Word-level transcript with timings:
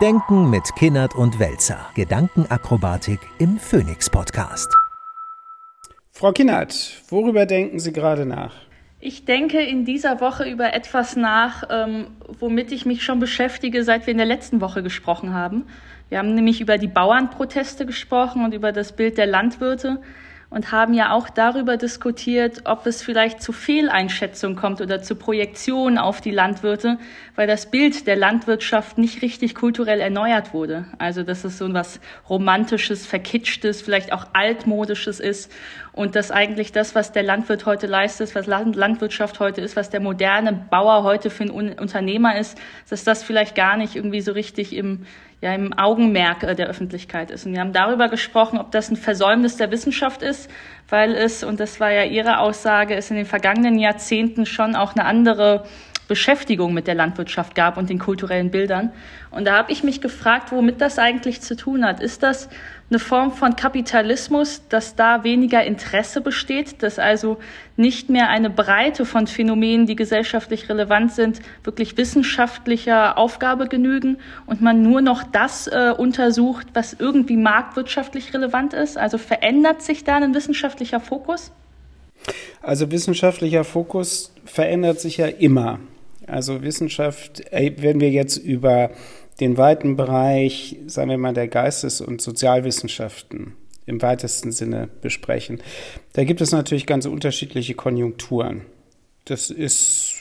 Denken 0.00 0.48
mit 0.48 0.74
Kinnert 0.76 1.14
und 1.14 1.38
Welzer. 1.38 1.90
Gedankenakrobatik 1.94 3.20
im 3.38 3.58
Phoenix 3.58 4.08
Podcast. 4.08 4.74
Frau 6.10 6.32
Kinnert, 6.32 7.02
worüber 7.10 7.44
denken 7.44 7.78
Sie 7.78 7.92
gerade 7.92 8.24
nach? 8.24 8.54
Ich 9.00 9.26
denke 9.26 9.60
in 9.60 9.84
dieser 9.84 10.22
Woche 10.22 10.48
über 10.48 10.72
etwas 10.72 11.16
nach, 11.16 11.64
ähm, 11.68 12.06
womit 12.38 12.72
ich 12.72 12.86
mich 12.86 13.04
schon 13.04 13.20
beschäftige, 13.20 13.84
seit 13.84 14.06
wir 14.06 14.12
in 14.12 14.16
der 14.16 14.26
letzten 14.26 14.62
Woche 14.62 14.82
gesprochen 14.82 15.34
haben. 15.34 15.66
Wir 16.08 16.16
haben 16.16 16.34
nämlich 16.34 16.62
über 16.62 16.78
die 16.78 16.88
Bauernproteste 16.88 17.84
gesprochen 17.84 18.42
und 18.42 18.54
über 18.54 18.72
das 18.72 18.96
Bild 18.96 19.18
der 19.18 19.26
Landwirte 19.26 20.00
und 20.50 20.72
haben 20.72 20.94
ja 20.94 21.12
auch 21.12 21.30
darüber 21.30 21.76
diskutiert, 21.76 22.62
ob 22.64 22.84
es 22.84 23.02
vielleicht 23.02 23.40
zu 23.40 23.52
Fehleinschätzung 23.52 24.56
kommt 24.56 24.80
oder 24.80 25.00
zu 25.00 25.14
Projektionen 25.14 25.96
auf 25.96 26.20
die 26.20 26.32
Landwirte, 26.32 26.98
weil 27.36 27.46
das 27.46 27.70
Bild 27.70 28.08
der 28.08 28.16
Landwirtschaft 28.16 28.98
nicht 28.98 29.22
richtig 29.22 29.54
kulturell 29.54 30.00
erneuert 30.00 30.52
wurde. 30.52 30.86
Also 30.98 31.22
dass 31.22 31.44
es 31.44 31.56
so 31.56 31.72
was 31.72 32.00
Romantisches, 32.28 33.06
Verkitschtes, 33.06 33.80
vielleicht 33.80 34.12
auch 34.12 34.26
Altmodisches 34.32 35.20
ist 35.20 35.52
und 35.92 36.14
dass 36.16 36.30
eigentlich 36.30 36.72
das, 36.72 36.94
was 36.94 37.12
der 37.12 37.22
Landwirt 37.22 37.66
heute 37.66 37.86
leistet, 37.86 38.34
was 38.34 38.46
Landwirtschaft 38.46 39.40
heute 39.40 39.60
ist, 39.60 39.76
was 39.76 39.90
der 39.90 40.00
moderne 40.00 40.52
Bauer 40.52 41.02
heute 41.04 41.30
für 41.30 41.44
ein 41.44 41.50
Unternehmer 41.50 42.38
ist, 42.38 42.58
dass 42.88 43.04
das 43.04 43.22
vielleicht 43.22 43.54
gar 43.54 43.76
nicht 43.76 43.96
irgendwie 43.96 44.20
so 44.20 44.32
richtig 44.32 44.74
im 44.74 45.06
ja 45.40 45.54
im 45.54 45.72
Augenmerk 45.72 46.42
äh, 46.42 46.54
der 46.54 46.68
Öffentlichkeit 46.68 47.30
ist. 47.30 47.46
Und 47.46 47.52
wir 47.52 47.60
haben 47.60 47.72
darüber 47.72 48.08
gesprochen, 48.08 48.58
ob 48.58 48.70
das 48.70 48.90
ein 48.90 48.96
Versäumnis 48.96 49.56
der 49.56 49.70
Wissenschaft 49.70 50.22
ist, 50.22 50.50
weil 50.88 51.14
es, 51.14 51.42
und 51.44 51.60
das 51.60 51.80
war 51.80 51.90
ja 51.90 52.04
Ihre 52.04 52.38
Aussage, 52.38 52.94
es 52.94 53.10
in 53.10 53.16
den 53.16 53.26
vergangenen 53.26 53.78
Jahrzehnten 53.78 54.46
schon 54.46 54.76
auch 54.76 54.94
eine 54.94 55.06
andere 55.06 55.64
Beschäftigung 56.10 56.74
mit 56.74 56.88
der 56.88 56.96
Landwirtschaft 56.96 57.54
gab 57.54 57.76
und 57.76 57.88
den 57.88 58.00
kulturellen 58.00 58.50
Bildern. 58.50 58.90
Und 59.30 59.44
da 59.44 59.56
habe 59.56 59.70
ich 59.70 59.84
mich 59.84 60.00
gefragt, 60.00 60.50
womit 60.50 60.80
das 60.80 60.98
eigentlich 60.98 61.40
zu 61.40 61.54
tun 61.54 61.84
hat. 61.84 62.00
Ist 62.00 62.24
das 62.24 62.48
eine 62.90 62.98
Form 62.98 63.30
von 63.30 63.54
Kapitalismus, 63.54 64.62
dass 64.68 64.96
da 64.96 65.22
weniger 65.22 65.62
Interesse 65.62 66.20
besteht, 66.20 66.82
dass 66.82 66.98
also 66.98 67.38
nicht 67.76 68.10
mehr 68.10 68.28
eine 68.28 68.50
Breite 68.50 69.04
von 69.04 69.28
Phänomenen, 69.28 69.86
die 69.86 69.94
gesellschaftlich 69.94 70.68
relevant 70.68 71.12
sind, 71.12 71.38
wirklich 71.62 71.96
wissenschaftlicher 71.96 73.16
Aufgabe 73.16 73.68
genügen 73.68 74.16
und 74.46 74.60
man 74.60 74.82
nur 74.82 75.02
noch 75.02 75.22
das 75.22 75.68
äh, 75.68 75.94
untersucht, 75.96 76.66
was 76.74 76.96
irgendwie 76.98 77.36
marktwirtschaftlich 77.36 78.34
relevant 78.34 78.74
ist? 78.74 78.98
Also 78.98 79.16
verändert 79.16 79.82
sich 79.82 80.02
da 80.02 80.16
ein 80.16 80.34
wissenschaftlicher 80.34 80.98
Fokus? 80.98 81.52
Also 82.62 82.90
wissenschaftlicher 82.90 83.62
Fokus 83.62 84.34
verändert 84.44 85.00
sich 85.00 85.18
ja 85.18 85.26
immer. 85.26 85.78
Also 86.30 86.62
Wissenschaft, 86.62 87.42
wenn 87.50 88.00
wir 88.00 88.10
jetzt 88.10 88.36
über 88.36 88.90
den 89.40 89.56
weiten 89.56 89.96
Bereich, 89.96 90.76
sagen 90.86 91.10
wir 91.10 91.18
mal, 91.18 91.34
der 91.34 91.48
Geistes- 91.48 92.00
und 92.00 92.20
Sozialwissenschaften 92.20 93.54
im 93.86 94.00
weitesten 94.02 94.52
Sinne 94.52 94.88
besprechen, 95.00 95.60
da 96.12 96.24
gibt 96.24 96.40
es 96.40 96.52
natürlich 96.52 96.86
ganz 96.86 97.06
unterschiedliche 97.06 97.74
Konjunkturen. 97.74 98.62
Das 99.24 99.50
ist 99.50 100.16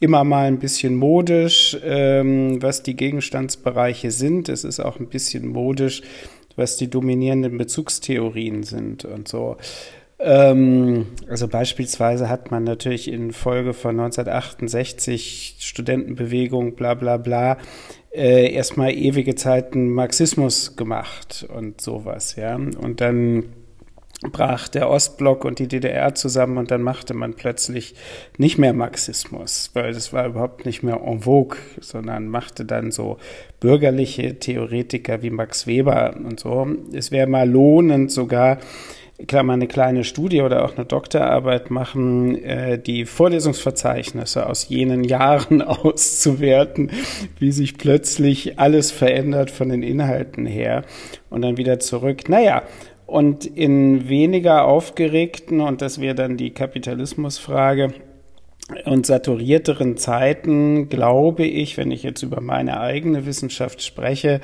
immer 0.00 0.24
mal 0.24 0.46
ein 0.46 0.58
bisschen 0.58 0.94
modisch, 0.94 1.76
ähm, 1.82 2.62
was 2.62 2.82
die 2.82 2.96
Gegenstandsbereiche 2.96 4.10
sind. 4.10 4.48
Es 4.48 4.64
ist 4.64 4.80
auch 4.80 5.00
ein 5.00 5.08
bisschen 5.08 5.48
modisch, 5.48 6.02
was 6.54 6.76
die 6.76 6.88
dominierenden 6.88 7.58
Bezugstheorien 7.58 8.62
sind 8.62 9.04
und 9.04 9.28
so. 9.28 9.56
Ähm, 10.18 11.06
also 11.28 11.46
beispielsweise 11.46 12.28
hat 12.28 12.50
man 12.50 12.64
natürlich 12.64 13.10
in 13.12 13.32
Folge 13.32 13.74
von 13.74 14.00
1968 14.00 15.56
Studentenbewegung, 15.58 16.74
bla 16.74 16.94
bla 16.94 17.18
bla, 17.18 17.58
äh, 18.10 18.50
erstmal 18.52 18.94
ewige 18.94 19.34
Zeiten 19.34 19.90
Marxismus 19.90 20.76
gemacht 20.76 21.46
und 21.54 21.80
sowas, 21.80 22.36
ja. 22.36 22.56
Und 22.56 23.00
dann 23.02 23.44
brach 24.32 24.68
der 24.68 24.88
Ostblock 24.88 25.44
und 25.44 25.58
die 25.58 25.68
DDR 25.68 26.14
zusammen 26.14 26.56
und 26.56 26.70
dann 26.70 26.80
machte 26.80 27.12
man 27.12 27.34
plötzlich 27.34 27.94
nicht 28.38 28.56
mehr 28.56 28.72
Marxismus, 28.72 29.70
weil 29.74 29.92
das 29.92 30.14
war 30.14 30.26
überhaupt 30.26 30.64
nicht 30.64 30.82
mehr 30.82 31.02
en 31.04 31.20
vogue, 31.20 31.58
sondern 31.80 32.28
machte 32.28 32.64
dann 32.64 32.90
so 32.90 33.18
bürgerliche 33.60 34.38
Theoretiker 34.38 35.22
wie 35.22 35.30
Max 35.30 35.66
Weber 35.66 36.16
und 36.16 36.40
so. 36.40 36.66
Es 36.94 37.10
wäre 37.10 37.26
mal 37.26 37.48
lohnend 37.48 38.10
sogar 38.10 38.58
klar 39.26 39.42
mal 39.42 39.54
eine 39.54 39.66
kleine 39.66 40.04
Studie 40.04 40.42
oder 40.42 40.64
auch 40.64 40.76
eine 40.76 40.84
Doktorarbeit 40.84 41.70
machen, 41.70 42.42
äh, 42.42 42.78
die 42.78 43.06
Vorlesungsverzeichnisse 43.06 44.46
aus 44.46 44.68
jenen 44.68 45.04
Jahren 45.04 45.62
auszuwerten, 45.62 46.90
wie 47.38 47.52
sich 47.52 47.78
plötzlich 47.78 48.58
alles 48.58 48.90
verändert 48.90 49.50
von 49.50 49.68
den 49.68 49.82
Inhalten 49.82 50.46
her 50.46 50.82
und 51.30 51.42
dann 51.42 51.56
wieder 51.56 51.78
zurück. 51.80 52.28
Naja, 52.28 52.62
und 53.06 53.46
in 53.46 54.08
weniger 54.08 54.64
aufgeregten, 54.64 55.60
und 55.60 55.80
das 55.80 56.00
wäre 56.00 56.14
dann 56.14 56.36
die 56.36 56.50
Kapitalismusfrage, 56.50 57.94
und 58.84 59.06
saturierteren 59.06 59.96
Zeiten, 59.96 60.88
glaube 60.88 61.44
ich, 61.44 61.76
wenn 61.76 61.92
ich 61.92 62.02
jetzt 62.02 62.22
über 62.22 62.40
meine 62.40 62.80
eigene 62.80 63.24
Wissenschaft 63.24 63.80
spreche, 63.80 64.40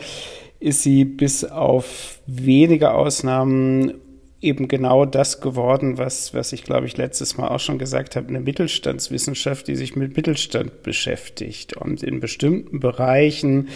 ist 0.61 0.85
sie 0.85 1.05
bis 1.05 1.45
auf 1.45 2.21
wenige 2.27 2.93
Ausnahmen 2.93 3.95
eben 4.43 4.69
genau 4.69 5.05
das 5.05 5.41
geworden, 5.41 5.99
was, 5.99 6.33
was 6.35 6.53
ich 6.53 6.63
glaube 6.65 6.87
ich 6.87 6.97
letztes 6.97 7.37
Mal 7.37 7.49
auch 7.49 7.61
schon 7.61 7.79
gesagt 7.79 8.17
habe, 8.17 8.29
eine 8.29 8.41
Mittelstandswissenschaft, 8.41 9.69
die 9.69 9.77
sich 9.77 9.95
mit 9.97 10.17
Mittelstand 10.17 10.83
beschäftigt 10.83 11.77
und 11.77 12.03
in 12.03 12.19
bestimmten 12.21 12.81
Bereichen 12.81 13.69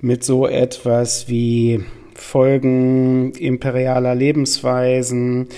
mit 0.00 0.22
so 0.24 0.46
etwas 0.46 1.28
wie 1.28 1.82
Folgen 2.14 3.32
imperialer 3.32 4.14
Lebensweisen, 4.14 5.48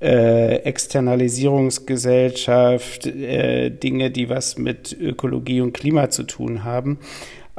äh, 0.00 0.56
Externalisierungsgesellschaft, 0.62 3.06
äh, 3.06 3.70
Dinge, 3.70 4.10
die 4.10 4.30
was 4.30 4.58
mit 4.58 4.96
Ökologie 4.98 5.60
und 5.60 5.72
Klima 5.72 6.10
zu 6.10 6.24
tun 6.24 6.64
haben. 6.64 6.98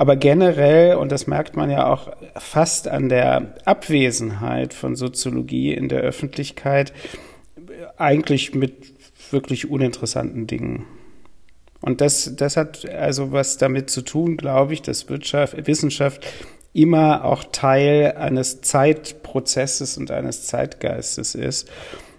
Aber 0.01 0.15
generell, 0.15 0.95
und 0.95 1.11
das 1.11 1.27
merkt 1.27 1.55
man 1.55 1.69
ja 1.69 1.85
auch 1.85 2.11
fast 2.35 2.87
an 2.87 3.07
der 3.07 3.53
Abwesenheit 3.65 4.73
von 4.73 4.95
Soziologie 4.95 5.75
in 5.75 5.89
der 5.89 5.99
Öffentlichkeit, 5.99 6.91
eigentlich 7.97 8.55
mit 8.55 8.93
wirklich 9.29 9.69
uninteressanten 9.69 10.47
Dingen. 10.47 10.87
Und 11.81 12.01
das, 12.01 12.35
das 12.35 12.57
hat 12.57 12.89
also 12.89 13.31
was 13.31 13.57
damit 13.57 13.91
zu 13.91 14.01
tun, 14.01 14.37
glaube 14.37 14.73
ich, 14.73 14.81
dass 14.81 15.07
Wirtschaft, 15.07 15.67
Wissenschaft 15.67 16.25
immer 16.73 17.23
auch 17.23 17.43
Teil 17.51 18.15
eines 18.17 18.61
Zeitprozesses 18.61 19.99
und 19.99 20.09
eines 20.09 20.47
Zeitgeistes 20.47 21.35
ist. 21.35 21.69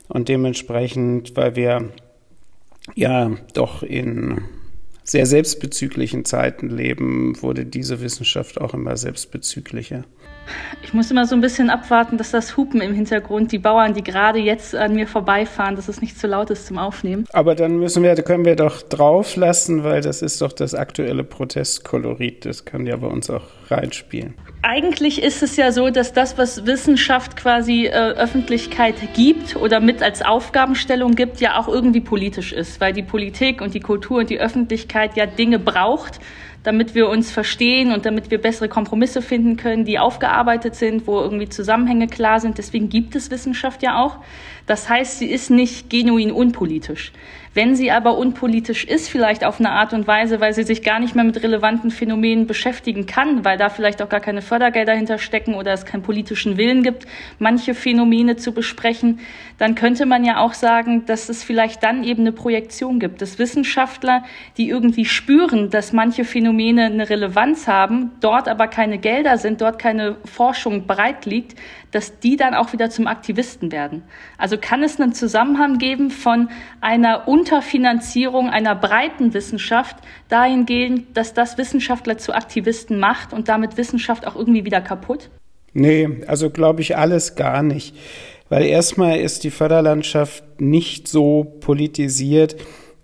Und 0.07 0.29
dementsprechend, 0.29 1.37
weil 1.37 1.57
wir 1.57 1.89
ja 2.95 3.33
doch 3.55 3.83
in 3.83 4.43
sehr 5.13 5.27
selbstbezüglichen 5.27 6.25
Zeiten 6.25 6.71
leben, 6.71 7.41
wurde 7.43 7.67
diese 7.67 8.01
Wissenschaft 8.01 8.59
auch 8.59 8.73
immer 8.73 8.97
selbstbezüglicher. 8.97 10.05
Ich 10.83 10.93
muss 10.93 11.11
immer 11.11 11.27
so 11.27 11.35
ein 11.35 11.41
bisschen 11.41 11.71
abwarten, 11.71 12.19
dass 12.19 12.31
das 12.31 12.57
Hupen 12.57 12.81
im 12.81 12.95
Hintergrund, 12.95 13.53
die 13.53 13.59
Bauern, 13.59 13.95
die 13.95 14.03
gerade 14.03 14.39
jetzt 14.39 14.75
an 14.75 14.95
mir 14.95 15.07
vorbeifahren, 15.07 15.77
dass 15.77 15.89
es 15.89 16.01
nicht 16.01 16.19
zu 16.19 16.27
laut 16.27 16.51
ist 16.51 16.67
zum 16.67 16.79
Aufnehmen. 16.79 17.25
Aber 17.33 17.55
dann 17.55 17.79
müssen 17.79 18.03
wir, 18.03 18.15
können 18.17 18.45
wir 18.45 18.57
doch 18.57 18.83
drauf 18.83 19.37
lassen, 19.37 19.85
weil 19.85 20.01
das 20.03 20.23
ist 20.23 20.43
doch 20.43 20.53
das 20.53 20.75
aktuelle 20.75 21.25
Protestkolorit. 21.25 22.45
Das 22.45 22.65
kann 22.65 22.87
ja 22.87 22.97
bei 22.97 23.07
uns 23.07 23.31
auch 23.31 23.45
reinspielen. 23.71 24.35
Eigentlich 24.63 25.23
ist 25.23 25.43
es 25.43 25.57
ja 25.57 25.73
so, 25.73 25.91
dass 25.91 26.13
das, 26.13 26.39
was 26.39 26.67
Wissenschaft 26.67 27.37
quasi 27.37 27.87
äh, 27.87 27.91
Öffentlichkeit 27.91 28.95
gibt 29.15 29.57
oder 29.57 29.81
mit 29.81 30.03
als 30.03 30.23
Aufgabenstellung 30.23 31.15
gibt, 31.15 31.41
ja 31.41 31.59
auch 31.59 31.69
irgendwie 31.69 32.01
politisch 32.01 32.53
ist, 32.53 32.81
weil 32.81 32.93
die 32.93 33.03
Politik 33.03 33.61
und 33.61 33.75
die 33.75 33.81
Kultur 33.81 34.19
und 34.19 34.31
die 34.31 34.39
Öffentlichkeit 34.39 35.17
ja 35.17 35.27
Dinge 35.27 35.59
braucht, 35.59 36.21
damit 36.63 36.95
wir 36.95 37.09
uns 37.09 37.31
verstehen 37.31 37.93
und 37.93 38.07
damit 38.07 38.31
wir 38.31 38.39
bessere 38.39 38.69
Kompromisse 38.69 39.23
finden 39.23 39.57
können, 39.57 39.85
die 39.85 39.99
aufgearbeitet 39.99 40.75
sind, 40.75 41.07
wo 41.07 41.21
irgendwie 41.21 41.49
Zusammenhänge 41.49 42.07
klar 42.07 42.41
sind. 42.41 42.59
Deswegen 42.59 42.89
gibt 42.89 43.17
es 43.17 43.31
Wissenschaft 43.31 43.83
ja 43.83 44.03
auch. 44.03 44.19
Das 44.67 44.89
heißt, 44.89 45.19
sie 45.19 45.31
ist 45.31 45.51
nicht 45.51 45.91
genuin 45.91 46.31
unpolitisch. 46.31 47.13
Wenn 47.55 47.77
sie 47.77 47.91
aber 47.91 48.17
unpolitisch 48.17 48.85
ist, 48.85 49.11
vielleicht 49.11 49.45
auf 49.45 49.61
eine 49.61 49.73
Art 49.73 49.93
und 49.93 50.07
Weise, 50.07 50.41
weil 50.41 50.55
sie 50.55 50.63
sich 50.63 50.83
gar 50.83 51.01
nicht 51.01 51.15
mehr 51.15 51.25
mit 51.25 51.43
relevanten 51.43 51.91
Phänomenen 51.91 52.47
beschäftigen 52.47 53.05
kann, 53.05 53.45
weil 53.45 53.59
da 53.59 53.69
vielleicht 53.69 54.01
auch 54.01 54.09
gar 54.09 54.21
keine 54.21 54.41
Fördergelder 54.41 54.95
hinterstecken 54.95 55.55
oder 55.55 55.73
es 55.75 55.85
keinen 55.85 56.03
politischen 56.03 56.57
Willen 56.57 56.83
gibt, 56.83 57.07
manche 57.39 57.75
Phänomene 57.75 58.37
zu 58.37 58.53
besprechen, 58.53 59.21
dann 59.59 59.75
könnte 59.75 60.07
man 60.07 60.25
ja 60.25 60.39
auch 60.39 60.55
sagen, 60.55 61.05
dass 61.05 61.29
es 61.29 61.45
vielleicht 61.45 61.83
dann 61.83 62.05
eben 62.05 62.23
eine 62.23 62.33
Projektion 62.33 62.99
gibt, 62.99 63.21
dass 63.21 63.39
Wissenschaftler, 63.39 64.25
die 64.57 64.71
irgendwie 64.71 65.05
spüren, 65.05 65.69
dass 65.69 65.93
manche 65.93 66.25
Phänomene 66.25 66.87
eine 66.87 67.11
Relevanz 67.11 67.69
haben, 67.69 68.13
dort 68.21 68.49
aber 68.49 68.67
keine 68.67 68.97
Gelder 68.97 69.37
sind, 69.37 69.61
dort 69.61 69.79
keine 69.79 70.17
Forschung 70.25 70.87
bereit 70.87 71.27
liegt, 71.27 71.55
dass 71.93 72.19
die 72.19 72.37
dann 72.37 72.55
auch 72.55 72.73
wieder 72.73 72.91
zum 72.91 73.07
Aktivisten 73.07 73.71
werden. 73.71 74.03
Also 74.39 74.57
kann 74.59 74.83
es 74.83 74.99
einen 74.99 75.13
Zusammenhang 75.13 75.79
geben 75.79 76.11
von 76.11 76.49
einer 76.81 77.29
Unterfinanzierung 77.29 78.51
einer 78.51 78.75
breiten 78.75 79.35
Wissenschaft 79.35 79.97
dahingehend, 80.29 81.17
dass 81.17 81.35
das 81.35 81.59
Wissenschaftler 81.59 82.19
zu 82.19 82.35
Aktivisten 82.35 82.99
macht 82.99 83.33
und 83.33 83.49
damit 83.49 83.77
Wissenschaft 83.77 84.27
auch 84.27 84.35
irgendwie 84.35 84.65
wieder 84.65 84.81
kaputt? 84.81 85.31
Nee, 85.75 86.23
also 86.27 86.51
glaube 86.51 86.81
ich 86.81 86.97
alles 86.97 87.37
gar 87.37 87.63
nicht. 87.63 87.95
Weil 88.49 88.65
erstmal 88.65 89.19
ist 89.19 89.45
die 89.45 89.51
Förderlandschaft 89.51 90.61
nicht 90.61 91.09
so 91.09 91.45
politisiert, 91.61 92.57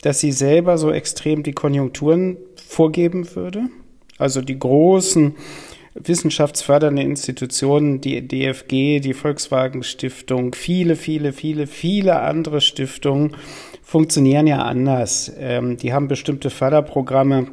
dass 0.03 0.21
sie 0.21 0.33
selber 0.33 0.79
so 0.79 0.91
extrem 0.91 1.43
die 1.43 1.53
Konjunkturen 1.53 2.37
vorgeben 2.57 3.35
würde. 3.35 3.65
Also 4.19 4.43
die 4.43 4.59
großen 4.59 5.37
wissenschaftsfördernde 6.03 7.03
Institutionen, 7.03 8.01
die 8.01 8.27
DFG, 8.27 9.01
die 9.01 9.15
Volkswagen 9.15 9.83
Stiftung, 9.83 10.55
viele, 10.55 10.97
viele, 10.97 11.33
viele, 11.33 11.67
viele 11.67 12.21
andere 12.21 12.61
Stiftungen 12.61 13.37
funktionieren 13.83 14.47
ja 14.47 14.63
anders. 14.63 15.33
Ähm, 15.39 15.77
die 15.77 15.93
haben 15.93 16.09
bestimmte 16.09 16.51
Förderprogramme 16.51 17.49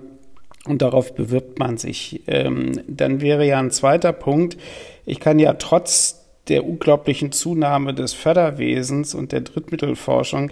und 0.65 0.81
darauf 0.81 1.15
bewirbt 1.15 1.59
man 1.59 1.77
sich. 1.77 2.21
Ähm, 2.27 2.81
dann 2.87 3.21
wäre 3.21 3.45
ja 3.45 3.59
ein 3.59 3.71
zweiter 3.71 4.13
Punkt, 4.13 4.57
ich 5.05 5.19
kann 5.19 5.39
ja 5.39 5.53
trotz 5.53 6.25
der 6.47 6.65
unglaublichen 6.65 7.31
Zunahme 7.31 7.93
des 7.93 8.13
Förderwesens 8.13 9.15
und 9.15 9.31
der 9.31 9.41
Drittmittelforschung, 9.41 10.51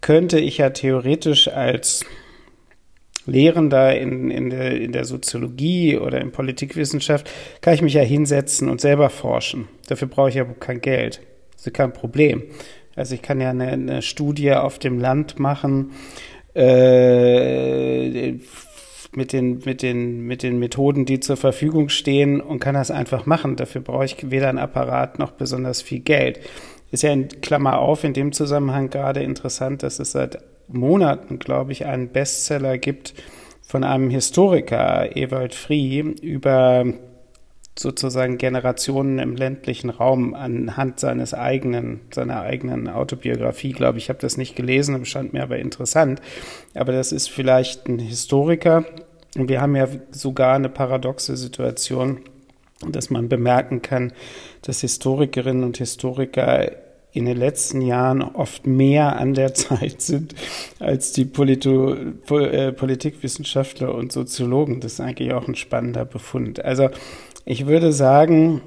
könnte 0.00 0.38
ich 0.38 0.58
ja 0.58 0.70
theoretisch 0.70 1.48
als 1.48 2.04
Lehrender 3.26 3.96
in, 3.98 4.30
in, 4.30 4.50
der, 4.50 4.80
in 4.80 4.92
der 4.92 5.04
Soziologie 5.04 5.98
oder 5.98 6.20
in 6.20 6.32
Politikwissenschaft, 6.32 7.30
kann 7.60 7.74
ich 7.74 7.82
mich 7.82 7.94
ja 7.94 8.02
hinsetzen 8.02 8.68
und 8.68 8.80
selber 8.80 9.10
forschen. 9.10 9.68
Dafür 9.88 10.08
brauche 10.08 10.28
ich 10.28 10.34
ja 10.34 10.44
kein 10.44 10.80
Geld. 10.80 11.20
Das 11.54 11.66
ist 11.66 11.74
kein 11.74 11.92
Problem. 11.92 12.42
Also 12.96 13.14
ich 13.14 13.22
kann 13.22 13.40
ja 13.40 13.50
eine, 13.50 13.68
eine 13.68 14.02
Studie 14.02 14.52
auf 14.52 14.78
dem 14.78 14.98
Land 14.98 15.38
machen, 15.38 15.92
äh, 16.54 18.32
mit 19.14 19.32
den, 19.32 19.62
mit, 19.64 19.82
den, 19.82 20.22
mit 20.22 20.42
den 20.42 20.58
Methoden, 20.58 21.04
die 21.04 21.20
zur 21.20 21.36
Verfügung 21.36 21.88
stehen 21.90 22.40
und 22.40 22.60
kann 22.60 22.74
das 22.74 22.90
einfach 22.90 23.26
machen. 23.26 23.56
Dafür 23.56 23.82
brauche 23.82 24.04
ich 24.04 24.30
weder 24.30 24.48
ein 24.48 24.58
Apparat 24.58 25.18
noch 25.18 25.32
besonders 25.32 25.82
viel 25.82 26.00
Geld. 26.00 26.40
Ist 26.90 27.02
ja 27.02 27.12
in 27.12 27.28
Klammer 27.28 27.78
auf 27.78 28.04
in 28.04 28.14
dem 28.14 28.32
Zusammenhang 28.32 28.90
gerade 28.90 29.22
interessant, 29.22 29.82
dass 29.82 29.98
es 29.98 30.12
seit 30.12 30.38
Monaten, 30.74 31.38
glaube 31.38 31.72
ich, 31.72 31.86
einen 31.86 32.08
Bestseller 32.08 32.78
gibt 32.78 33.14
von 33.62 33.84
einem 33.84 34.10
Historiker, 34.10 35.16
Ewald 35.16 35.54
Frie, 35.54 36.00
über 36.00 36.84
sozusagen 37.78 38.36
Generationen 38.36 39.18
im 39.18 39.34
ländlichen 39.34 39.88
Raum 39.88 40.34
anhand 40.34 41.00
seines 41.00 41.32
eigenen, 41.32 42.00
seiner 42.12 42.42
eigenen 42.42 42.88
Autobiografie, 42.88 43.72
glaube 43.72 43.98
ich. 43.98 44.04
Ich 44.04 44.08
habe 44.10 44.18
das 44.18 44.36
nicht 44.36 44.56
gelesen, 44.56 45.04
scheint 45.06 45.32
mir 45.32 45.42
aber 45.42 45.58
interessant. 45.58 46.20
Aber 46.74 46.92
das 46.92 47.12
ist 47.12 47.30
vielleicht 47.30 47.88
ein 47.88 47.98
Historiker. 47.98 48.84
Und 49.36 49.48
wir 49.48 49.62
haben 49.62 49.74
ja 49.74 49.88
sogar 50.10 50.54
eine 50.54 50.68
paradoxe 50.68 51.36
Situation, 51.36 52.20
dass 52.86 53.08
man 53.08 53.28
bemerken 53.28 53.80
kann, 53.80 54.12
dass 54.62 54.82
Historikerinnen 54.82 55.64
und 55.64 55.78
Historiker 55.78 56.70
in 57.12 57.26
den 57.26 57.36
letzten 57.36 57.82
Jahren 57.82 58.22
oft 58.22 58.66
mehr 58.66 59.18
an 59.18 59.34
der 59.34 59.54
Zeit 59.54 60.00
sind 60.00 60.34
als 60.78 61.12
die 61.12 61.24
Polito, 61.24 61.94
äh, 61.94 62.72
Politikwissenschaftler 62.72 63.94
und 63.94 64.12
Soziologen. 64.12 64.80
Das 64.80 64.94
ist 64.94 65.00
eigentlich 65.00 65.32
auch 65.32 65.46
ein 65.46 65.54
spannender 65.54 66.04
Befund. 66.04 66.64
Also 66.64 66.88
ich 67.44 67.66
würde 67.66 67.92
sagen, 67.92 68.62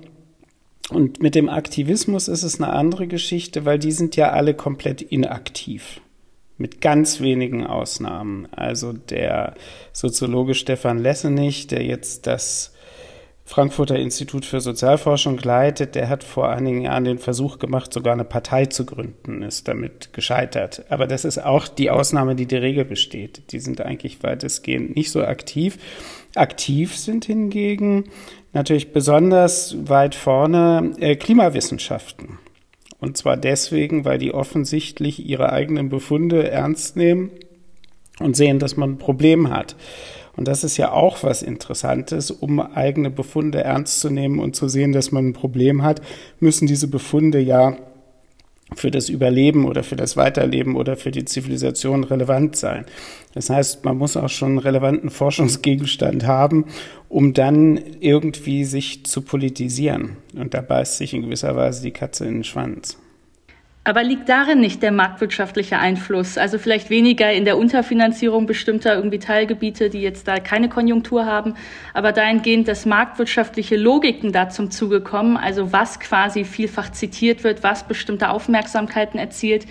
und 0.89 1.21
mit 1.21 1.33
dem 1.33 1.49
Aktivismus 1.49 2.27
ist 2.27 2.43
es 2.43 2.61
eine 2.61 2.71
andere 2.71 3.07
Geschichte, 3.07 3.65
weil 3.65 3.79
die 3.79 3.91
sind 3.91 4.15
ja 4.15 4.31
alle 4.31 4.53
komplett 4.53 5.01
inaktiv. 5.01 6.01
Mit 6.57 6.79
ganz 6.79 7.19
wenigen 7.19 7.65
Ausnahmen. 7.65 8.47
Also 8.51 8.93
der 8.93 9.55
Soziologe 9.91 10.53
Stefan 10.53 10.99
Lessenich, 10.99 11.67
der 11.67 11.83
jetzt 11.83 12.27
das 12.27 12.74
Frankfurter 13.47 13.97
Institut 13.97 14.43
für 14.43 14.59
Sozialforschung 14.59 15.37
leitet, 15.37 15.93
der 15.93 16.09
hat 16.09 16.23
vor 16.23 16.49
einigen 16.49 16.81
Jahren 16.81 17.03
den 17.03 17.19
Versuch 17.19 17.59
gemacht, 17.59 17.93
sogar 17.93 18.13
eine 18.13 18.25
Partei 18.25 18.65
zu 18.65 18.87
gründen, 18.87 19.43
ist 19.43 19.67
damit 19.67 20.13
gescheitert. 20.13 20.83
Aber 20.89 21.05
das 21.05 21.25
ist 21.25 21.37
auch 21.37 21.67
die 21.67 21.91
Ausnahme, 21.91 22.35
die 22.35 22.47
die 22.47 22.55
Regel 22.55 22.85
besteht. 22.85 23.51
Die 23.51 23.59
sind 23.59 23.81
eigentlich 23.81 24.23
weitestgehend 24.23 24.95
nicht 24.95 25.11
so 25.11 25.23
aktiv. 25.23 25.77
Aktiv 26.33 26.97
sind 26.97 27.25
hingegen 27.25 28.05
natürlich 28.51 28.91
besonders 28.91 29.75
weit 29.87 30.15
vorne 30.15 30.93
äh, 30.99 31.15
Klimawissenschaften. 31.15 32.39
Und 32.99 33.15
zwar 33.15 33.37
deswegen, 33.37 34.05
weil 34.05 34.17
die 34.17 34.33
offensichtlich 34.33 35.23
ihre 35.23 35.51
eigenen 35.51 35.89
Befunde 35.89 36.49
ernst 36.49 36.97
nehmen 36.97 37.29
und 38.19 38.35
sehen, 38.35 38.57
dass 38.57 38.75
man 38.75 38.93
ein 38.93 38.97
Problem 38.97 39.51
hat. 39.51 39.75
Und 40.35 40.47
das 40.47 40.63
ist 40.63 40.77
ja 40.77 40.91
auch 40.91 41.23
was 41.23 41.41
Interessantes, 41.41 42.31
um 42.31 42.59
eigene 42.59 43.09
Befunde 43.09 43.63
ernst 43.63 43.99
zu 43.99 44.09
nehmen 44.09 44.39
und 44.39 44.55
zu 44.55 44.67
sehen, 44.67 44.91
dass 44.91 45.11
man 45.11 45.29
ein 45.29 45.33
Problem 45.33 45.83
hat, 45.83 46.01
müssen 46.39 46.67
diese 46.67 46.87
Befunde 46.87 47.39
ja 47.39 47.77
für 48.73 48.89
das 48.89 49.09
Überleben 49.09 49.65
oder 49.65 49.83
für 49.83 49.95
das 49.95 50.17
Weiterleben 50.17 50.75
oder 50.75 50.97
für 50.97 51.11
die 51.11 51.23
Zivilisation 51.23 52.03
relevant 52.03 52.55
sein. 52.55 52.85
Das 53.33 53.49
heißt, 53.49 53.85
man 53.85 53.97
muss 53.97 54.17
auch 54.17 54.29
schon 54.29 54.49
einen 54.49 54.57
relevanten 54.59 55.11
Forschungsgegenstand 55.11 56.25
haben, 56.25 56.65
um 57.07 57.33
dann 57.33 57.79
irgendwie 57.99 58.65
sich 58.65 59.05
zu 59.05 59.21
politisieren. 59.21 60.17
Und 60.35 60.53
da 60.53 60.61
beißt 60.61 60.97
sich 60.97 61.13
in 61.13 61.21
gewisser 61.21 61.55
Weise 61.55 61.83
die 61.83 61.91
Katze 61.91 62.25
in 62.25 62.35
den 62.35 62.43
Schwanz. 62.43 62.97
Aber 63.87 64.03
liegt 64.03 64.27
darin 64.29 64.61
nicht 64.61 64.81
der 64.81 64.91
marktwirtschaftliche 64.91 65.77
Einfluss? 65.77 66.39
Also 66.39 66.57
vielleicht 66.57 66.89
weniger 66.89 67.31
in 67.31 67.45
der 67.45 67.55
Unterfinanzierung 67.55 68.47
bestimmter 68.47 68.95
irgendwie 68.95 69.19
Teilgebiete, 69.19 69.91
die 69.91 70.01
jetzt 70.01 70.27
da 70.27 70.39
keine 70.39 70.69
Konjunktur 70.69 71.27
haben, 71.27 71.53
aber 71.93 72.11
dahingehend, 72.11 72.67
dass 72.67 72.87
marktwirtschaftliche 72.87 73.77
Logiken 73.77 74.31
da 74.31 74.49
zum 74.49 74.71
Zuge 74.71 75.01
kommen, 75.01 75.37
also 75.37 75.71
was 75.71 75.99
quasi 75.99 76.45
vielfach 76.45 76.91
zitiert 76.93 77.43
wird, 77.43 77.61
was 77.61 77.87
bestimmte 77.87 78.29
Aufmerksamkeiten 78.29 79.19
erzielt, 79.19 79.67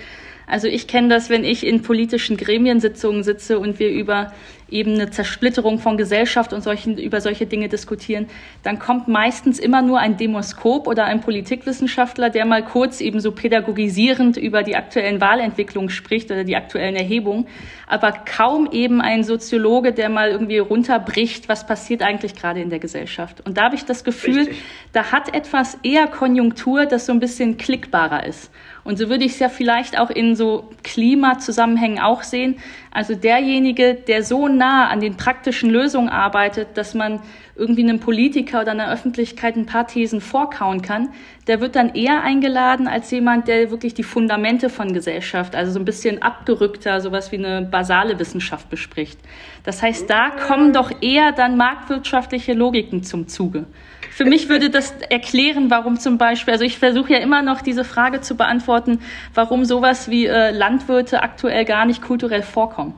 also 0.46 0.68
ich 0.68 0.86
kenne 0.86 1.08
das, 1.08 1.30
wenn 1.30 1.44
ich 1.44 1.66
in 1.66 1.82
politischen 1.82 2.36
Gremiensitzungen 2.36 3.22
sitze 3.22 3.58
und 3.58 3.78
wir 3.78 3.90
über 3.90 4.32
eben 4.74 4.94
eine 4.94 5.08
Zersplitterung 5.08 5.78
von 5.78 5.96
Gesellschaft 5.96 6.52
und 6.52 6.62
solchen, 6.62 6.98
über 6.98 7.20
solche 7.20 7.46
Dinge 7.46 7.68
diskutieren, 7.68 8.26
dann 8.64 8.80
kommt 8.80 9.06
meistens 9.06 9.60
immer 9.60 9.82
nur 9.82 10.00
ein 10.00 10.16
Demoskop 10.16 10.88
oder 10.88 11.04
ein 11.04 11.20
Politikwissenschaftler, 11.20 12.28
der 12.28 12.44
mal 12.44 12.64
kurz 12.64 13.00
eben 13.00 13.20
so 13.20 13.30
pädagogisierend 13.30 14.36
über 14.36 14.64
die 14.64 14.74
aktuellen 14.74 15.20
Wahlentwicklungen 15.20 15.90
spricht 15.90 16.30
oder 16.32 16.42
die 16.42 16.56
aktuellen 16.56 16.96
Erhebungen, 16.96 17.46
aber 17.86 18.12
kaum 18.12 18.68
eben 18.72 19.00
ein 19.00 19.22
Soziologe, 19.22 19.92
der 19.92 20.08
mal 20.08 20.30
irgendwie 20.30 20.58
runterbricht, 20.58 21.48
was 21.48 21.66
passiert 21.66 22.02
eigentlich 22.02 22.34
gerade 22.34 22.60
in 22.60 22.68
der 22.68 22.80
Gesellschaft. 22.80 23.46
Und 23.46 23.56
da 23.56 23.66
habe 23.66 23.76
ich 23.76 23.84
das 23.84 24.02
Gefühl, 24.02 24.38
Richtig. 24.38 24.58
da 24.92 25.12
hat 25.12 25.32
etwas 25.34 25.78
eher 25.84 26.08
Konjunktur, 26.08 26.86
das 26.86 27.06
so 27.06 27.12
ein 27.12 27.20
bisschen 27.20 27.56
klickbarer 27.58 28.26
ist. 28.26 28.50
Und 28.84 28.98
so 28.98 29.08
würde 29.08 29.24
ich 29.24 29.32
es 29.32 29.38
ja 29.38 29.48
vielleicht 29.48 29.98
auch 29.98 30.10
in 30.10 30.36
so 30.36 30.70
Klimazusammenhängen 30.82 31.98
auch 31.98 32.22
sehen. 32.22 32.56
Also 32.90 33.14
derjenige, 33.14 33.94
der 33.94 34.22
so 34.22 34.46
nah 34.46 34.88
an 34.88 35.00
den 35.00 35.16
praktischen 35.16 35.70
Lösungen 35.70 36.10
arbeitet, 36.10 36.76
dass 36.76 36.92
man 36.94 37.20
irgendwie 37.56 37.82
einem 37.82 37.98
Politiker 37.98 38.60
oder 38.60 38.72
einer 38.72 38.92
Öffentlichkeit 38.92 39.56
ein 39.56 39.64
paar 39.64 39.86
Thesen 39.86 40.20
vorkauen 40.20 40.82
kann, 40.82 41.10
der 41.46 41.60
wird 41.60 41.76
dann 41.76 41.94
eher 41.94 42.22
eingeladen 42.22 42.86
als 42.86 43.10
jemand, 43.10 43.48
der 43.48 43.70
wirklich 43.70 43.94
die 43.94 44.02
Fundamente 44.02 44.68
von 44.68 44.92
Gesellschaft, 44.92 45.54
also 45.54 45.72
so 45.72 45.78
ein 45.78 45.84
bisschen 45.84 46.20
abgerückter, 46.20 47.00
sowas 47.00 47.32
wie 47.32 47.38
eine 47.38 47.62
basale 47.62 48.18
Wissenschaft 48.18 48.68
bespricht. 48.70 49.18
Das 49.62 49.82
heißt, 49.82 50.10
da 50.10 50.30
kommen 50.30 50.72
doch 50.72 50.90
eher 51.00 51.32
dann 51.32 51.56
marktwirtschaftliche 51.56 52.52
Logiken 52.54 53.02
zum 53.02 53.28
Zuge. 53.28 53.66
Für 54.14 54.24
mich 54.24 54.48
würde 54.48 54.70
das 54.70 54.94
erklären, 55.10 55.70
warum 55.70 55.98
zum 55.98 56.18
Beispiel, 56.18 56.52
also 56.52 56.64
ich 56.64 56.78
versuche 56.78 57.14
ja 57.14 57.18
immer 57.18 57.42
noch 57.42 57.62
diese 57.62 57.82
Frage 57.82 58.20
zu 58.20 58.36
beantworten, 58.36 59.00
warum 59.34 59.64
sowas 59.64 60.08
wie 60.08 60.26
äh, 60.26 60.52
Landwirte 60.52 61.20
aktuell 61.20 61.64
gar 61.64 61.84
nicht 61.84 62.00
kulturell 62.00 62.42
vorkommen. 62.42 62.94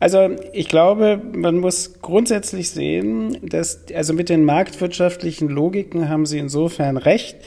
Also 0.00 0.28
ich 0.52 0.68
glaube, 0.68 1.18
man 1.32 1.56
muss 1.56 2.02
grundsätzlich 2.02 2.68
sehen, 2.68 3.38
dass 3.40 3.86
also 3.94 4.12
mit 4.12 4.28
den 4.28 4.44
marktwirtschaftlichen 4.44 5.48
Logiken 5.48 6.10
haben 6.10 6.26
Sie 6.26 6.38
insofern 6.38 6.98
recht, 6.98 7.38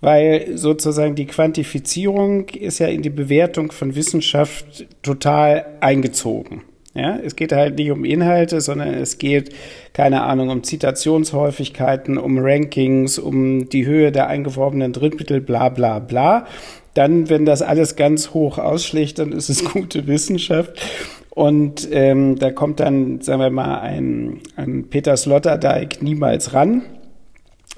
weil 0.00 0.56
sozusagen 0.56 1.16
die 1.16 1.26
Quantifizierung 1.26 2.48
ist 2.48 2.78
ja 2.78 2.86
in 2.86 3.02
die 3.02 3.10
Bewertung 3.10 3.70
von 3.70 3.94
Wissenschaft 3.96 4.86
total 5.02 5.66
eingezogen. 5.80 6.62
Ja, 6.94 7.18
es 7.24 7.34
geht 7.34 7.50
halt 7.52 7.76
nicht 7.76 7.90
um 7.90 8.04
Inhalte, 8.04 8.60
sondern 8.60 8.94
es 8.94 9.18
geht, 9.18 9.52
keine 9.92 10.22
Ahnung, 10.22 10.50
um 10.50 10.62
Zitationshäufigkeiten, 10.62 12.18
um 12.18 12.38
Rankings, 12.38 13.18
um 13.18 13.68
die 13.68 13.84
Höhe 13.84 14.12
der 14.12 14.28
eingeworbenen 14.28 14.92
Drittmittel, 14.92 15.40
bla 15.40 15.70
bla 15.70 15.98
bla. 15.98 16.46
Dann, 16.94 17.28
wenn 17.28 17.44
das 17.44 17.62
alles 17.62 17.96
ganz 17.96 18.32
hoch 18.32 18.58
ausschlägt, 18.58 19.18
dann 19.18 19.32
ist 19.32 19.48
es 19.48 19.64
gute 19.72 20.06
Wissenschaft. 20.06 20.80
Und 21.30 21.88
ähm, 21.90 22.38
da 22.38 22.52
kommt 22.52 22.78
dann, 22.78 23.20
sagen 23.20 23.40
wir 23.40 23.50
mal, 23.50 23.80
ein, 23.80 24.40
ein 24.54 24.88
Peter 24.88 25.16
Sloterdijk 25.16 26.00
niemals 26.00 26.54
ran. 26.54 26.82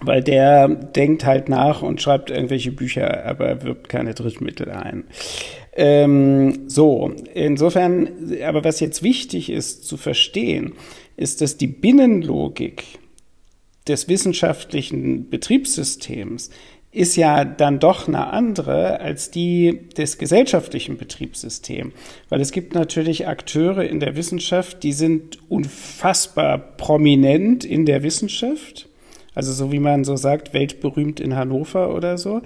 weil 0.03 0.23
der 0.23 0.69
denkt 0.69 1.25
halt 1.25 1.49
nach 1.49 1.83
und 1.83 2.03
schreibt 2.03 2.31
irgendwelche 2.31 2.71
Bücher, 2.71 3.25
aber 3.25 3.63
wirbt 3.63 3.89
keine 3.89 4.15
Drittmittel 4.15 4.71
ein. 4.71 5.05
Ähm, 5.77 6.69
so, 6.69 7.13
insofern, 7.35 8.09
aber 8.43 8.65
was 8.65 8.81
jetzt 8.81 9.03
wichtig 9.03 9.51
ist 9.51 9.87
zu 9.87 9.99
verstehen, 9.99 10.73
ist, 11.17 11.43
dass 11.43 11.59
die 11.59 11.67
Binnenlogik 11.67 12.85
des 13.87 14.09
wissenschaftlichen 14.09 15.29
Betriebssystems 15.29 16.51
ist 16.93 17.17
ja 17.17 17.45
dann 17.45 17.79
doch 17.79 18.09
eine 18.09 18.29
andere 18.29 19.01
als 19.01 19.31
die 19.31 19.81
des 19.99 20.17
gesellschaftlichen 20.17 20.97
Betriebssystems. 20.97 21.93
Weil 22.31 22.41
es 22.41 22.53
gibt 22.53 22.75
natürlich 22.75 23.29
Akteure 23.29 23.85
in 23.85 24.01
der 24.01 24.17
Wissenschaft, 24.17 24.83
die 24.83 24.95
sind 24.95 25.39
unfassbar 25.51 26.57
prominent 26.57 27.67
in 27.67 27.85
der 27.85 28.03
Wissenschaft. 28.03 28.89
Also 29.35 29.53
so 29.53 29.71
wie 29.73 29.79
man 29.79 30.05
so 30.05 30.17
sagt, 30.17 30.55
weltberühmt 30.55 31.21
in 31.21 31.37
Hannover 31.37 31.95
oder 31.95 32.17
so. 32.17 32.41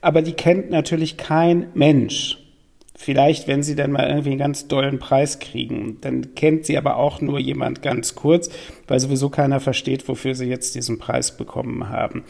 Aber 0.00 0.22
die 0.22 0.34
kennt 0.34 0.70
natürlich 0.70 1.16
kein 1.16 1.70
Mensch. 1.74 2.38
Vielleicht, 2.98 3.46
wenn 3.46 3.62
sie 3.62 3.76
dann 3.76 3.92
mal 3.92 4.08
irgendwie 4.08 4.30
einen 4.30 4.38
ganz 4.38 4.68
dollen 4.68 4.98
Preis 4.98 5.38
kriegen, 5.38 5.98
dann 6.00 6.34
kennt 6.34 6.64
sie 6.64 6.78
aber 6.78 6.96
auch 6.96 7.20
nur 7.20 7.38
jemand 7.38 7.82
ganz 7.82 8.14
kurz, 8.14 8.48
weil 8.88 8.98
sowieso 8.98 9.28
keiner 9.28 9.60
versteht, 9.60 10.08
wofür 10.08 10.34
sie 10.34 10.46
jetzt 10.46 10.74
diesen 10.74 10.98
Preis 10.98 11.36
bekommen 11.36 11.90
haben. 11.90 12.24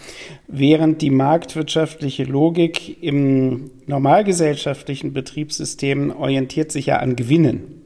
Während 0.49 1.03
die 1.03 1.11
marktwirtschaftliche 1.11 2.25
Logik 2.25 3.01
im 3.03 3.71
normalgesellschaftlichen 3.87 5.13
Betriebssystem 5.13 6.11
orientiert 6.11 6.73
sich 6.73 6.87
ja 6.87 6.99
an 6.99 7.15
Gewinnen. 7.15 7.83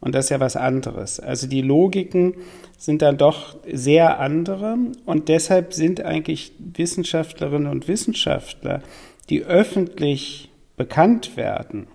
Und 0.00 0.14
das 0.14 0.26
ist 0.26 0.30
ja 0.30 0.40
was 0.40 0.56
anderes. 0.56 1.20
Also 1.20 1.46
die 1.46 1.62
Logiken 1.62 2.34
sind 2.76 3.02
dann 3.02 3.18
doch 3.18 3.56
sehr 3.70 4.18
andere 4.18 4.76
und 5.06 5.28
deshalb 5.28 5.74
sind 5.74 6.00
eigentlich 6.00 6.52
Wissenschaftlerinnen 6.58 7.70
und 7.70 7.86
Wissenschaftler, 7.86 8.82
die 9.28 9.44
öffentlich 9.44 10.50
bekannt 10.76 11.36
werden, 11.36 11.86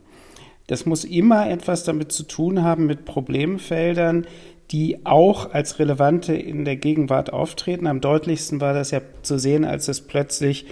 das 0.68 0.86
muss 0.86 1.04
immer 1.04 1.50
etwas 1.50 1.84
damit 1.84 2.12
zu 2.12 2.24
tun 2.24 2.64
haben 2.64 2.86
mit 2.86 3.06
Problemfeldern, 3.06 4.28
die 4.72 5.06
auch 5.06 5.54
als 5.54 5.80
relevante 5.80 6.36
in 6.36 6.66
der 6.66 6.76
Gegenwart 6.76 7.32
auftreten. 7.32 7.88
Am 7.88 8.02
deutlichsten 8.02 8.60
war 8.60 8.74
das 8.74 8.92
ja 8.92 9.02
zu 9.22 9.40
sehen, 9.40 9.64
als 9.64 9.88
es 9.88 10.02
plötzlich 10.02 10.66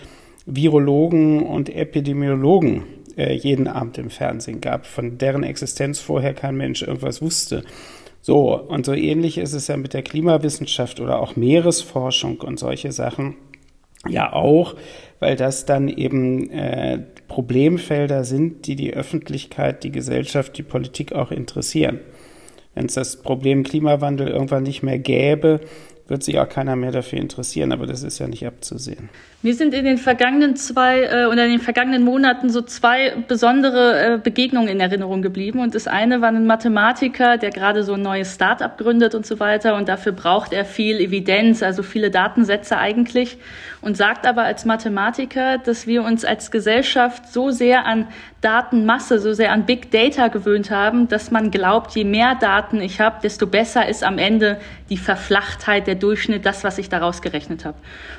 Virologen 0.46 1.44
und 1.44 1.74
Epidemiologen 1.74 2.84
äh, 3.18 3.34
jeden 3.34 3.68
Abend 3.68 3.98
im 3.98 4.10
Fernsehen 4.10 4.62
gab, 4.62 4.86
von 4.86 5.18
deren 5.18 5.44
Existenz 5.44 6.00
vorher 6.00 6.34
kein 6.34 6.58
Mensch 6.58 6.82
irgendwas 6.82 7.22
wusste. 7.22 7.64
So, 8.22 8.60
und 8.60 8.86
so 8.86 8.94
ähnlich 8.94 9.38
ist 9.38 9.54
es 9.54 9.68
ja 9.68 9.78
mit 9.78 9.94
der 9.94 10.02
Klimawissenschaft 10.02 11.00
oder 11.00 11.20
auch 11.20 11.36
Meeresforschung 11.36 12.42
und 12.42 12.60
solche 12.60 12.92
Sachen 12.92 13.36
ja 14.08 14.34
auch, 14.34 14.75
weil 15.20 15.36
das 15.36 15.66
dann 15.66 15.88
eben 15.88 16.50
äh, 16.50 17.04
Problemfelder 17.27 18.24
sind, 18.24 18.67
die 18.67 18.75
die 18.75 18.94
Öffentlichkeit, 18.94 19.84
die 19.84 19.91
Gesellschaft, 19.91 20.58
die 20.58 20.63
Politik 20.63 21.13
auch 21.13 21.32
interessieren. 21.32 22.00
Wenn 22.74 22.88
es 22.88 22.94
das 22.94 23.22
Problem 23.22 23.63
Klimawandel 23.63 24.27
irgendwann 24.27 24.63
nicht 24.63 24.84
mehr 24.84 25.00
gäbe, 25.00 25.62
wird 26.07 26.24
sich 26.24 26.39
auch 26.39 26.47
keiner 26.47 26.75
mehr 26.75 26.91
dafür 26.91 27.19
interessieren, 27.19 27.71
aber 27.71 27.88
das 27.88 28.03
ist 28.03 28.19
ja 28.19 28.27
nicht 28.27 28.45
abzusehen. 28.45 29.09
Mir 29.41 29.55
sind 29.55 29.74
in 29.74 29.85
den 29.85 29.97
vergangenen 29.97 30.55
zwei 30.55 31.03
äh, 31.03 31.25
oder 31.25 31.45
in 31.45 31.51
den 31.51 31.59
vergangenen 31.59 32.03
Monaten 32.03 32.50
so 32.50 32.62
zwei 32.62 33.13
besondere 33.27 34.15
äh, 34.15 34.17
Begegnungen 34.17 34.69
in 34.69 34.79
Erinnerung 34.79 35.21
geblieben. 35.21 35.59
Und 35.59 35.74
das 35.74 35.88
eine 35.88 36.21
war 36.21 36.29
ein 36.29 36.45
Mathematiker, 36.45 37.38
der 37.38 37.50
gerade 37.50 37.83
so 37.83 37.93
ein 37.93 38.01
neues 38.01 38.33
Start-up 38.35 38.77
gründet 38.77 39.15
und 39.15 39.25
so 39.25 39.39
weiter. 39.39 39.75
Und 39.75 39.89
dafür 39.89 40.12
braucht 40.12 40.53
er 40.53 40.65
viel 40.65 41.00
Evidenz, 41.00 41.63
also 41.63 41.81
viele 41.81 42.12
Datensätze 42.12 42.77
eigentlich. 42.77 43.38
Und 43.81 43.97
sagt 43.97 44.25
aber 44.25 44.43
als 44.43 44.65
Mathematiker, 44.65 45.59
dass 45.59 45.85
wir 45.85 46.03
uns 46.03 46.25
als 46.25 46.50
Gesellschaft 46.50 47.31
so 47.31 47.51
sehr 47.51 47.85
an 47.85 48.07
Datenmasse, 48.46 49.18
so 49.18 49.34
sehr 49.34 49.52
an 49.52 49.66
Big 49.66 49.90
Data 49.90 50.28
gewöhnt 50.28 50.70
haben, 50.70 51.08
dass 51.08 51.32
man 51.32 51.50
glaubt, 51.50 51.96
je 51.96 52.04
mehr 52.04 52.36
Daten 52.36 52.80
ich 52.80 53.02
habe, 53.02 53.18
desto 53.24 53.48
besser 53.48 53.90
ist 53.90 54.04
am 54.04 54.20
Ende 54.20 54.60
die 54.92 54.98
Verflachtheit, 54.98 55.88
der 55.88 55.96
Durchschnitt, 55.96 56.46
das, 56.46 56.64
was 56.64 56.78
ich 56.78 56.88
daraus 56.88 57.24
gerechnet 57.24 57.66
habe. 57.66 57.75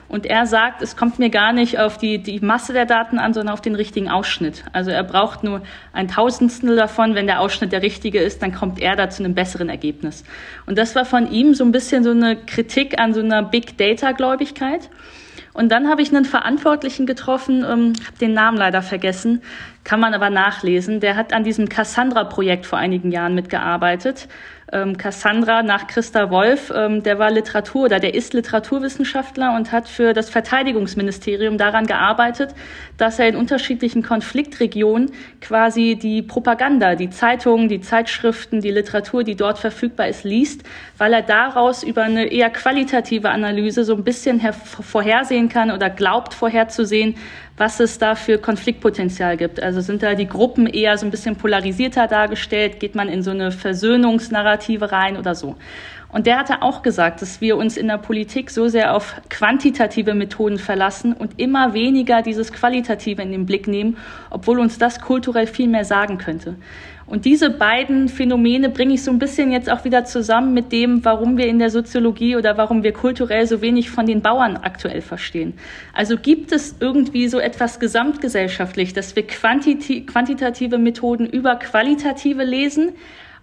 Und 0.09 0.27
er 0.27 0.47
sagt, 0.47 0.83
es 0.83 0.97
kommt 0.97 1.21
mir 1.21 1.31
gar 1.31 1.53
nicht 1.53 1.79
auf 1.79 1.97
die, 1.97 2.19
die 2.19 2.41
Masse 2.41 2.73
der 2.73 2.87
Daten 2.87 3.21
an, 3.21 3.35
sondern 3.35 3.55
auf 3.55 3.61
den 3.61 3.77
richtigen 3.77 4.09
Ausschnitt. 4.09 4.65
Also 4.73 4.91
er 4.91 5.05
braucht 5.05 5.45
nur 5.45 5.63
ein 5.93 6.09
Tausendstel 6.09 6.75
davon. 6.75 7.15
Wenn 7.15 7.29
der 7.29 7.41
Ausschnitt 7.41 7.71
der 7.71 7.83
richtige 7.83 8.19
ist, 8.19 8.43
dann 8.43 8.53
kommt 8.53 8.81
er 8.81 8.97
da 8.97 9.09
zu 9.09 9.23
einem 9.23 9.37
besseren 9.37 9.69
Ergebnis. 9.69 10.25
Und 10.67 10.77
das 10.77 10.97
war 10.97 11.05
von 11.05 11.31
ihm 11.31 11.55
so 11.55 11.63
ein 11.63 11.71
bisschen 11.71 12.03
so 12.03 12.11
eine 12.11 12.35
Kritik 12.35 12.99
an 12.99 13.15
so 13.15 13.21
einer 13.21 13.45
Big 13.45 13.79
Data 13.79 14.11
Gläubigkeit. 14.11 14.91
Und 15.57 15.71
dann 15.71 15.89
habe 15.89 16.03
ich 16.03 16.15
einen 16.15 16.27
Verantwortlichen 16.27 17.07
getroffen, 17.07 17.65
ähm, 17.65 17.95
habe 18.07 18.19
den 18.21 18.35
Namen 18.35 18.59
leider 18.59 18.83
vergessen, 18.83 19.43
kann 19.85 20.01
man 20.01 20.13
aber 20.13 20.29
nachlesen. 20.29 21.01
Der 21.01 21.17
hat 21.17 21.33
an 21.33 21.45
diesem 21.45 21.69
Cassandra-Projekt 21.69 22.67
vor 22.67 22.79
einigen 22.79 23.11
Jahren 23.11 23.35
mitgearbeitet 23.35 24.29
ähm, 24.73 24.97
Cassandra 24.97 25.63
nach 25.63 25.87
Christa 25.87 26.31
Wolf, 26.31 26.73
ähm, 26.75 27.03
der 27.03 27.19
war 27.19 27.31
Literatur 27.31 27.85
oder 27.85 28.01
der 28.01 28.15
ist 28.15 28.35
Literaturwissenschaftler 28.35 29.55
und 29.55 29.71
hat 29.71 29.89
für 29.89 30.13
das 30.13 30.29
Verteidigungsministerium 30.29 31.57
daran 31.57 31.87
gearbeitet, 31.87 32.55
dass 32.97 33.19
er 33.19 33.29
in 33.29 33.37
unterschiedlichen 33.37 34.03
Konfliktregionen 34.03 35.13
quasi 35.41 35.97
die 36.01 36.23
Propaganda, 36.23 36.97
die 36.97 37.11
Zeitungen, 37.11 37.69
die 37.69 37.81
Zeitschriften, 37.81 38.61
die 38.61 38.73
Literatur, 38.73 39.23
die 39.23 39.37
dort 39.37 39.59
verfügbar 39.59 40.09
ist, 40.09 40.25
liest, 40.25 40.63
weil 40.99 41.13
er 41.13 41.23
daraus 41.23 41.85
über 41.85 42.03
eine 42.03 42.27
eher 42.27 42.51
qualitative 42.51 43.31
Analyse 43.31 43.85
so 43.85 43.95
ein 43.95 44.03
bisschen 44.03 44.41
vorhersehen 44.43 45.49
kann 45.49 45.71
oder 45.71 45.91
glaubt 45.91 46.35
vorherzusehen, 46.35 47.15
was 47.57 47.81
es 47.81 47.99
da 47.99 48.15
für 48.15 48.39
Konfliktpotenzial 48.39 49.37
gibt. 49.37 49.63
Also 49.63 49.81
sind 49.81 50.03
da 50.03 50.15
die 50.15 50.29
Gruppen 50.29 50.67
eher 50.67 50.99
so 50.99 51.07
ein 51.07 51.11
bisschen 51.11 51.37
polarisierter 51.37 52.07
dargestellt? 52.07 52.81
Geht 52.81 52.95
man 52.95 53.09
in 53.09 53.23
so 53.23 53.31
eine 53.31 53.51
Versöhnungsnarrative 53.51 54.93
rein 54.93 55.17
oder 55.17 55.35
so? 55.35 55.57
Und 56.09 56.27
der 56.27 56.39
hatte 56.39 56.63
auch 56.63 56.83
gesagt, 56.83 57.21
dass 57.21 57.41
wir 57.41 57.57
uns 57.57 57.77
in 57.77 57.89
der 57.89 57.99
Politik 57.99 58.51
so 58.51 58.69
sehr 58.69 58.95
auf 58.95 59.17
quantitative 59.29 60.15
Methoden 60.15 60.59
verlassen 60.59 61.13
und 61.13 61.39
immer 61.39 61.75
weniger 61.75 62.23
dieses 62.23 62.53
Qualitative 62.53 63.23
in 63.23 63.33
den 63.33 63.45
Blick 63.45 63.67
nehmen, 63.67 63.97
obwohl 64.31 64.61
uns 64.61 64.79
das 64.79 65.01
kulturell 65.01 65.47
viel 65.47 65.69
mehr 65.69 65.85
sagen 65.85 66.17
könnte. 66.17 66.57
Und 67.07 67.25
diese 67.25 67.51
beiden 67.51 68.09
Phänomene 68.09 68.69
bringe 68.69 68.95
ich 68.95 69.05
so 69.05 69.13
ein 69.13 69.21
bisschen 69.21 69.53
jetzt 69.53 69.71
auch 69.71 69.85
wieder 69.85 70.05
zusammen 70.05 70.55
mit 70.55 70.73
dem, 70.73 71.05
warum 71.05 71.37
wir 71.37 71.47
in 71.47 71.61
der 71.61 71.71
Soziologie 71.71 72.35
oder 72.35 72.57
warum 72.57 72.83
wir 72.83 72.93
kulturell 72.93 73.47
so 73.47 73.61
wenig 73.61 73.91
von 73.91 74.07
den 74.07 74.23
Bauern 74.23 74.57
aktuell 74.57 75.03
verstehen. 75.03 75.55
Also 75.93 76.17
gibt 76.17 76.51
es 76.51 76.75
irgendwie 76.81 77.29
so 77.29 77.39
etwas 77.39 77.79
gesamtgesellschaftlich, 77.79 78.93
dass 78.93 79.15
wir 79.15 79.25
quantitative 79.25 80.79
Methoden 80.79 81.27
über 81.27 81.55
qualitative 81.55 82.43
lesen, 82.43 82.91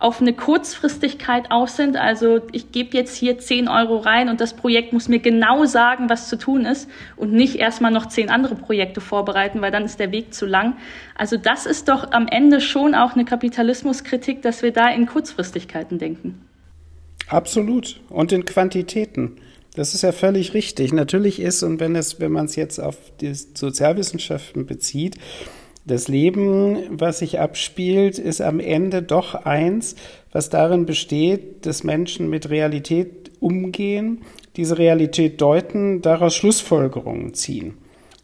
auf 0.04 0.20
eine 0.20 0.34
Kurzfristigkeit 0.34 1.50
aus 1.50 1.78
sind. 1.78 1.96
Also 1.96 2.42
ich 2.52 2.74
gebe 2.74 2.96
jetzt 2.98 3.16
hier 3.16 3.38
10 3.38 3.70
Euro 3.70 3.98
rein 3.98 4.28
und 4.28 4.42
das 4.42 4.54
Projekt 4.54 4.92
muss 4.92 5.08
mir 5.08 5.20
genau 5.20 5.64
sagen, 5.64 6.10
was 6.10 6.28
zu 6.28 6.38
tun 6.38 6.66
ist 6.66 6.90
und 7.16 7.32
nicht 7.32 7.56
erstmal 7.56 7.90
noch 7.90 8.08
zehn 8.08 8.30
andere 8.30 8.56
Projekte 8.56 9.00
vorbereiten, 9.00 9.62
weil 9.62 9.72
dann 9.72 9.86
ist 9.86 10.02
der 10.02 10.12
Weg 10.12 10.34
zu 10.34 10.46
lang. 10.46 10.76
Also 11.16 11.38
das 11.38 11.66
ist 11.66 11.88
doch 11.88 12.12
am 12.12 12.28
Ende 12.28 12.60
schon 12.60 12.96
auch 12.96 13.14
eine 13.14 13.24
Kapitalismuskritik, 13.24 14.42
dass 14.42 14.62
wir 14.62 14.74
da 14.74 14.90
in 14.90 15.06
Kurzfristigkeiten 15.06 16.00
denken. 16.00 16.42
Absolut. 17.30 18.02
Und 18.10 18.34
in 18.34 18.44
Quantitäten. 18.44 19.38
Das 19.74 19.94
ist 19.94 20.02
ja 20.02 20.12
völlig 20.12 20.54
richtig. 20.54 20.92
Natürlich 20.92 21.40
ist, 21.40 21.64
und 21.64 21.80
wenn 21.80 21.96
es, 21.96 22.20
wenn 22.20 22.34
man 22.34 22.46
es 22.46 22.58
jetzt 22.58 22.78
auf 22.80 22.98
die 23.22 23.34
Sozialwissenschaften 23.34 24.66
bezieht, 24.66 25.16
das 25.86 26.08
Leben, 26.08 26.78
was 26.90 27.20
sich 27.20 27.40
abspielt, 27.40 28.18
ist 28.18 28.42
am 28.42 28.60
Ende 28.60 29.02
doch 29.02 29.36
eins, 29.36 29.96
was 30.32 30.50
darin 30.50 30.86
besteht, 30.86 31.66
dass 31.66 31.84
Menschen 31.84 32.30
mit 32.30 32.50
Realität 32.50 33.32
umgehen, 33.40 34.22
diese 34.56 34.78
Realität 34.78 35.42
deuten, 35.42 36.02
daraus 36.02 36.36
Schlussfolgerungen 36.36 37.34
ziehen. 37.34 37.78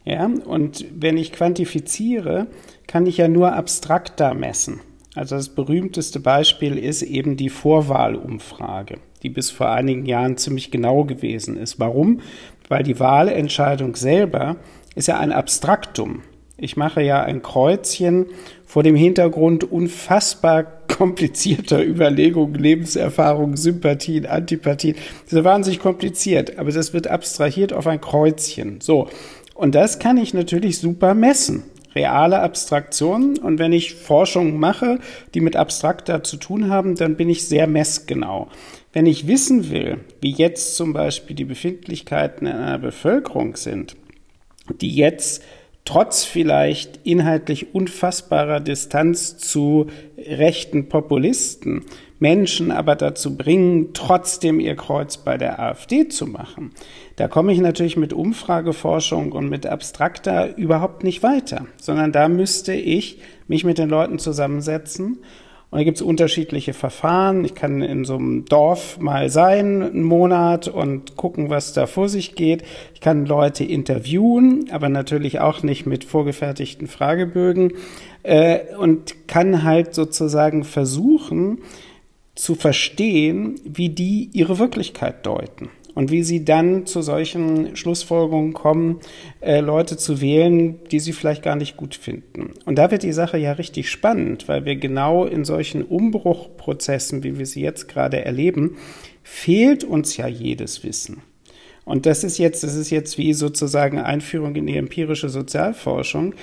Ja, 0.04 0.30
und 0.46 0.86
wenn 0.98 1.18
ich 1.18 1.32
quantifiziere, 1.32 2.46
kann 2.86 3.06
ich 3.06 3.18
ja 3.18 3.28
nur 3.28 3.52
abstrakter 3.52 4.32
messen. 4.32 4.80
Also 5.14 5.36
das 5.36 5.50
berühmteste 5.50 6.20
Beispiel 6.20 6.78
ist 6.78 7.02
eben 7.02 7.36
die 7.36 7.50
Vorwahlumfrage, 7.50 8.98
die 9.22 9.28
bis 9.28 9.50
vor 9.50 9.70
einigen 9.70 10.06
Jahren 10.06 10.36
ziemlich 10.36 10.70
genau 10.70 11.04
gewesen 11.04 11.56
ist. 11.56 11.78
Warum? 11.78 12.20
Weil 12.68 12.84
die 12.84 12.98
Wahlentscheidung 12.98 13.96
selber 13.96 14.56
ist 14.94 15.08
ja 15.08 15.18
ein 15.18 15.32
Abstraktum. 15.32 16.22
Ich 16.60 16.76
mache 16.76 17.02
ja 17.02 17.22
ein 17.22 17.42
Kreuzchen 17.42 18.26
vor 18.66 18.82
dem 18.82 18.94
Hintergrund 18.94 19.64
unfassbar 19.64 20.64
komplizierter 20.88 21.82
Überlegungen, 21.82 22.54
Lebenserfahrungen, 22.54 23.56
Sympathien, 23.56 24.26
Antipathien. 24.26 24.96
Das 25.24 25.32
ist 25.32 25.44
wahnsinnig 25.44 25.80
kompliziert, 25.80 26.58
aber 26.58 26.70
das 26.70 26.92
wird 26.92 27.06
abstrahiert 27.06 27.72
auf 27.72 27.86
ein 27.86 28.00
Kreuzchen. 28.00 28.80
So. 28.80 29.08
Und 29.54 29.74
das 29.74 29.98
kann 29.98 30.18
ich 30.18 30.34
natürlich 30.34 30.78
super 30.78 31.14
messen. 31.14 31.64
Reale 31.94 32.40
Abstraktionen. 32.40 33.38
Und 33.38 33.58
wenn 33.58 33.72
ich 33.72 33.94
Forschung 33.94 34.58
mache, 34.58 35.00
die 35.34 35.40
mit 35.40 35.56
Abstrakter 35.56 36.22
zu 36.22 36.36
tun 36.36 36.68
haben, 36.68 36.94
dann 36.94 37.16
bin 37.16 37.28
ich 37.28 37.48
sehr 37.48 37.66
messgenau. 37.66 38.48
Wenn 38.92 39.06
ich 39.06 39.26
wissen 39.26 39.70
will, 39.70 39.98
wie 40.20 40.32
jetzt 40.32 40.76
zum 40.76 40.92
Beispiel 40.92 41.34
die 41.34 41.44
Befindlichkeiten 41.44 42.46
in 42.46 42.56
einer 42.56 42.78
Bevölkerung 42.78 43.56
sind, 43.56 43.96
die 44.80 44.94
jetzt 44.94 45.42
trotz 45.90 46.22
vielleicht 46.22 47.00
inhaltlich 47.02 47.74
unfassbarer 47.74 48.60
Distanz 48.60 49.38
zu 49.38 49.88
rechten 50.16 50.88
Populisten 50.88 51.84
Menschen 52.20 52.70
aber 52.70 52.94
dazu 52.94 53.36
bringen, 53.36 53.88
trotzdem 53.92 54.60
ihr 54.60 54.76
Kreuz 54.76 55.16
bei 55.16 55.36
der 55.36 55.58
AfD 55.58 56.06
zu 56.06 56.28
machen. 56.28 56.70
Da 57.16 57.26
komme 57.26 57.52
ich 57.52 57.58
natürlich 57.58 57.96
mit 57.96 58.12
Umfrageforschung 58.12 59.32
und 59.32 59.48
mit 59.48 59.66
Abstrakter 59.66 60.56
überhaupt 60.56 61.02
nicht 61.02 61.24
weiter, 61.24 61.66
sondern 61.80 62.12
da 62.12 62.28
müsste 62.28 62.72
ich 62.72 63.18
mich 63.48 63.64
mit 63.64 63.78
den 63.78 63.88
Leuten 63.88 64.20
zusammensetzen 64.20 65.18
und 65.70 65.78
da 65.78 65.84
gibt 65.84 65.98
es 65.98 66.02
unterschiedliche 66.02 66.74
Verfahren. 66.74 67.44
Ich 67.44 67.54
kann 67.54 67.80
in 67.80 68.04
so 68.04 68.16
einem 68.16 68.44
Dorf 68.44 68.98
mal 68.98 69.30
sein, 69.30 69.82
einen 69.82 70.02
Monat 70.02 70.66
und 70.66 71.16
gucken, 71.16 71.48
was 71.48 71.72
da 71.72 71.86
vor 71.86 72.08
sich 72.08 72.34
geht. 72.34 72.64
Ich 72.92 73.00
kann 73.00 73.24
Leute 73.24 73.62
interviewen, 73.62 74.68
aber 74.72 74.88
natürlich 74.88 75.38
auch 75.38 75.62
nicht 75.62 75.86
mit 75.86 76.02
vorgefertigten 76.02 76.88
Fragebögen 76.88 77.74
äh, 78.24 78.74
und 78.78 79.28
kann 79.28 79.62
halt 79.62 79.94
sozusagen 79.94 80.64
versuchen 80.64 81.58
zu 82.34 82.56
verstehen, 82.56 83.54
wie 83.64 83.90
die 83.90 84.28
ihre 84.32 84.58
Wirklichkeit 84.58 85.24
deuten 85.24 85.70
und 85.94 86.10
wie 86.10 86.22
sie 86.22 86.44
dann 86.44 86.86
zu 86.86 87.02
solchen 87.02 87.76
Schlussfolgerungen 87.76 88.52
kommen, 88.52 89.00
äh, 89.40 89.60
Leute 89.60 89.96
zu 89.96 90.20
wählen, 90.20 90.78
die 90.90 91.00
sie 91.00 91.12
vielleicht 91.12 91.42
gar 91.42 91.56
nicht 91.56 91.76
gut 91.76 91.94
finden. 91.94 92.54
Und 92.64 92.76
da 92.76 92.90
wird 92.90 93.02
die 93.02 93.12
Sache 93.12 93.38
ja 93.38 93.52
richtig 93.52 93.90
spannend, 93.90 94.48
weil 94.48 94.64
wir 94.64 94.76
genau 94.76 95.24
in 95.24 95.44
solchen 95.44 95.82
Umbruchprozessen, 95.82 97.22
wie 97.24 97.38
wir 97.38 97.46
sie 97.46 97.62
jetzt 97.62 97.88
gerade 97.88 98.24
erleben, 98.24 98.76
fehlt 99.22 99.84
uns 99.84 100.16
ja 100.16 100.26
jedes 100.26 100.84
Wissen. 100.84 101.22
Und 101.84 102.06
das 102.06 102.24
ist 102.24 102.38
jetzt, 102.38 102.62
das 102.62 102.76
ist 102.76 102.90
jetzt 102.90 103.18
wie 103.18 103.32
sozusagen 103.32 103.98
Einführung 103.98 104.54
in 104.54 104.66
die 104.66 104.76
empirische 104.76 105.28
Sozialforschung. 105.28 106.34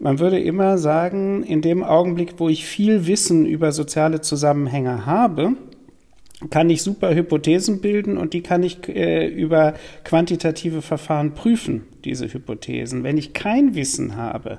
Man 0.00 0.18
würde 0.18 0.38
immer 0.38 0.78
sagen, 0.78 1.42
in 1.42 1.60
dem 1.60 1.82
Augenblick, 1.82 2.34
wo 2.38 2.48
ich 2.48 2.64
viel 2.64 3.06
Wissen 3.06 3.46
über 3.46 3.72
soziale 3.72 4.20
Zusammenhänge 4.20 5.06
habe, 5.06 5.54
kann 6.50 6.70
ich 6.70 6.82
super 6.82 7.14
Hypothesen 7.14 7.80
bilden 7.80 8.16
und 8.16 8.32
die 8.32 8.42
kann 8.42 8.62
ich 8.62 8.88
äh, 8.88 9.26
über 9.26 9.74
quantitative 10.04 10.82
Verfahren 10.82 11.34
prüfen, 11.34 11.82
diese 12.04 12.32
Hypothesen. 12.32 13.02
Wenn 13.02 13.18
ich 13.18 13.32
kein 13.32 13.74
Wissen 13.74 14.16
habe, 14.16 14.58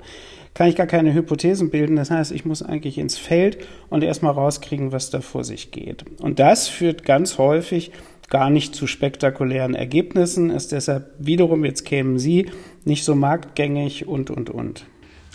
kann 0.53 0.67
ich 0.67 0.75
gar 0.75 0.87
keine 0.87 1.13
Hypothesen 1.13 1.69
bilden. 1.69 1.95
Das 1.95 2.11
heißt, 2.11 2.33
ich 2.33 2.43
muss 2.43 2.61
eigentlich 2.61 2.97
ins 2.97 3.17
Feld 3.17 3.65
und 3.89 4.03
erstmal 4.03 4.33
rauskriegen, 4.33 4.91
was 4.91 5.09
da 5.09 5.21
vor 5.21 5.45
sich 5.45 5.71
geht. 5.71 6.03
Und 6.21 6.39
das 6.39 6.67
führt 6.67 7.05
ganz 7.05 7.37
häufig 7.37 7.91
gar 8.29 8.49
nicht 8.49 8.75
zu 8.75 8.85
spektakulären 8.85 9.73
Ergebnissen, 9.73 10.49
ist 10.49 10.71
deshalb 10.71 11.13
wiederum, 11.17 11.65
jetzt 11.65 11.85
kämen 11.85 12.19
Sie, 12.19 12.47
nicht 12.85 13.03
so 13.03 13.15
marktgängig 13.15 14.07
und, 14.07 14.29
und, 14.29 14.49
und. 14.49 14.85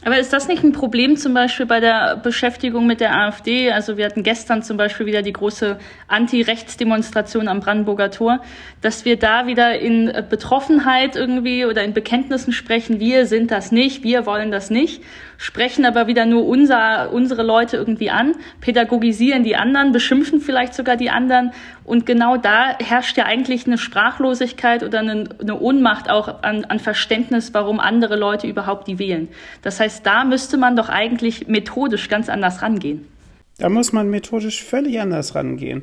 Aber 0.05 0.19
ist 0.19 0.35
das 0.35 0.49
nicht 0.49 0.63
ein 0.63 0.73
Problem 0.73 1.17
zum 1.17 1.33
Beispiel 1.33 1.65
bei 1.65 1.81
der 1.81 2.17
Beschäftigung 2.17 2.87
mit 2.87 3.01
der 3.01 3.19
AfD? 3.19 3.73
Also 3.73 3.97
wir 3.97 4.05
hatten 4.05 4.23
gestern 4.23 4.63
zum 4.63 4.77
Beispiel 4.77 5.07
wieder 5.07 5.23
die 5.23 5.33
große 5.33 5.79
Anti-Rechts-Demonstration 6.09 7.49
am 7.49 7.61
Brandenburger 7.61 8.11
Tor, 8.11 8.41
dass 8.83 9.07
wir 9.07 9.19
da 9.19 9.47
wieder 9.47 9.79
in 9.79 10.13
Betroffenheit 10.29 11.17
irgendwie 11.17 11.65
oder 11.65 11.83
in 11.85 11.95
Bekenntnissen 11.95 12.53
sprechen, 12.53 13.01
wir 13.01 13.25
sind 13.25 13.51
das 13.51 13.73
nicht, 13.73 14.05
wir 14.05 14.27
wollen 14.27 14.51
das 14.51 14.69
nicht 14.69 15.01
sprechen 15.37 15.85
aber 15.85 16.07
wieder 16.07 16.27
nur 16.27 16.47
unser, 16.47 17.13
unsere 17.13 17.43
Leute 17.43 17.77
irgendwie 17.77 18.11
an, 18.11 18.35
pädagogisieren 18.61 19.45
die 19.45 19.57
anderen, 19.57 19.93
beschimpfen 19.93 20.41
vielleicht 20.41 20.75
sogar 20.75 20.97
die 20.97 21.11
anderen. 21.11 21.53
Und 21.85 22.07
genau 22.07 22.37
da 22.37 22.79
herrscht 22.79 23.19
ja 23.19 23.25
eigentlich 23.25 23.67
eine 23.67 23.77
Sprachlosigkeit 23.77 24.83
oder 24.83 25.01
eine, 25.01 25.29
eine 25.41 25.61
Ohnmacht 25.61 26.09
auch 26.09 26.43
an, 26.43 26.65
an 26.65 26.79
Verständnis, 26.81 27.53
warum 27.53 27.79
andere 27.79 28.17
Leute 28.17 28.47
überhaupt 28.47 28.89
die 28.89 28.99
wählen. 28.99 29.29
Das 29.63 29.81
heißt, 29.81 30.05
da 30.05 30.25
müsste 30.25 30.57
man 30.57 30.77
doch 30.77 30.89
eigentlich 30.89 31.47
methodisch 31.47 32.09
ganz 32.09 32.29
anders 32.29 32.63
rangehen. 32.63 33.07
Da 33.59 33.69
muss 33.69 33.93
man 33.93 34.09
methodisch 34.09 34.65
völlig 34.65 35.01
anders 35.01 35.35
rangehen. 35.35 35.83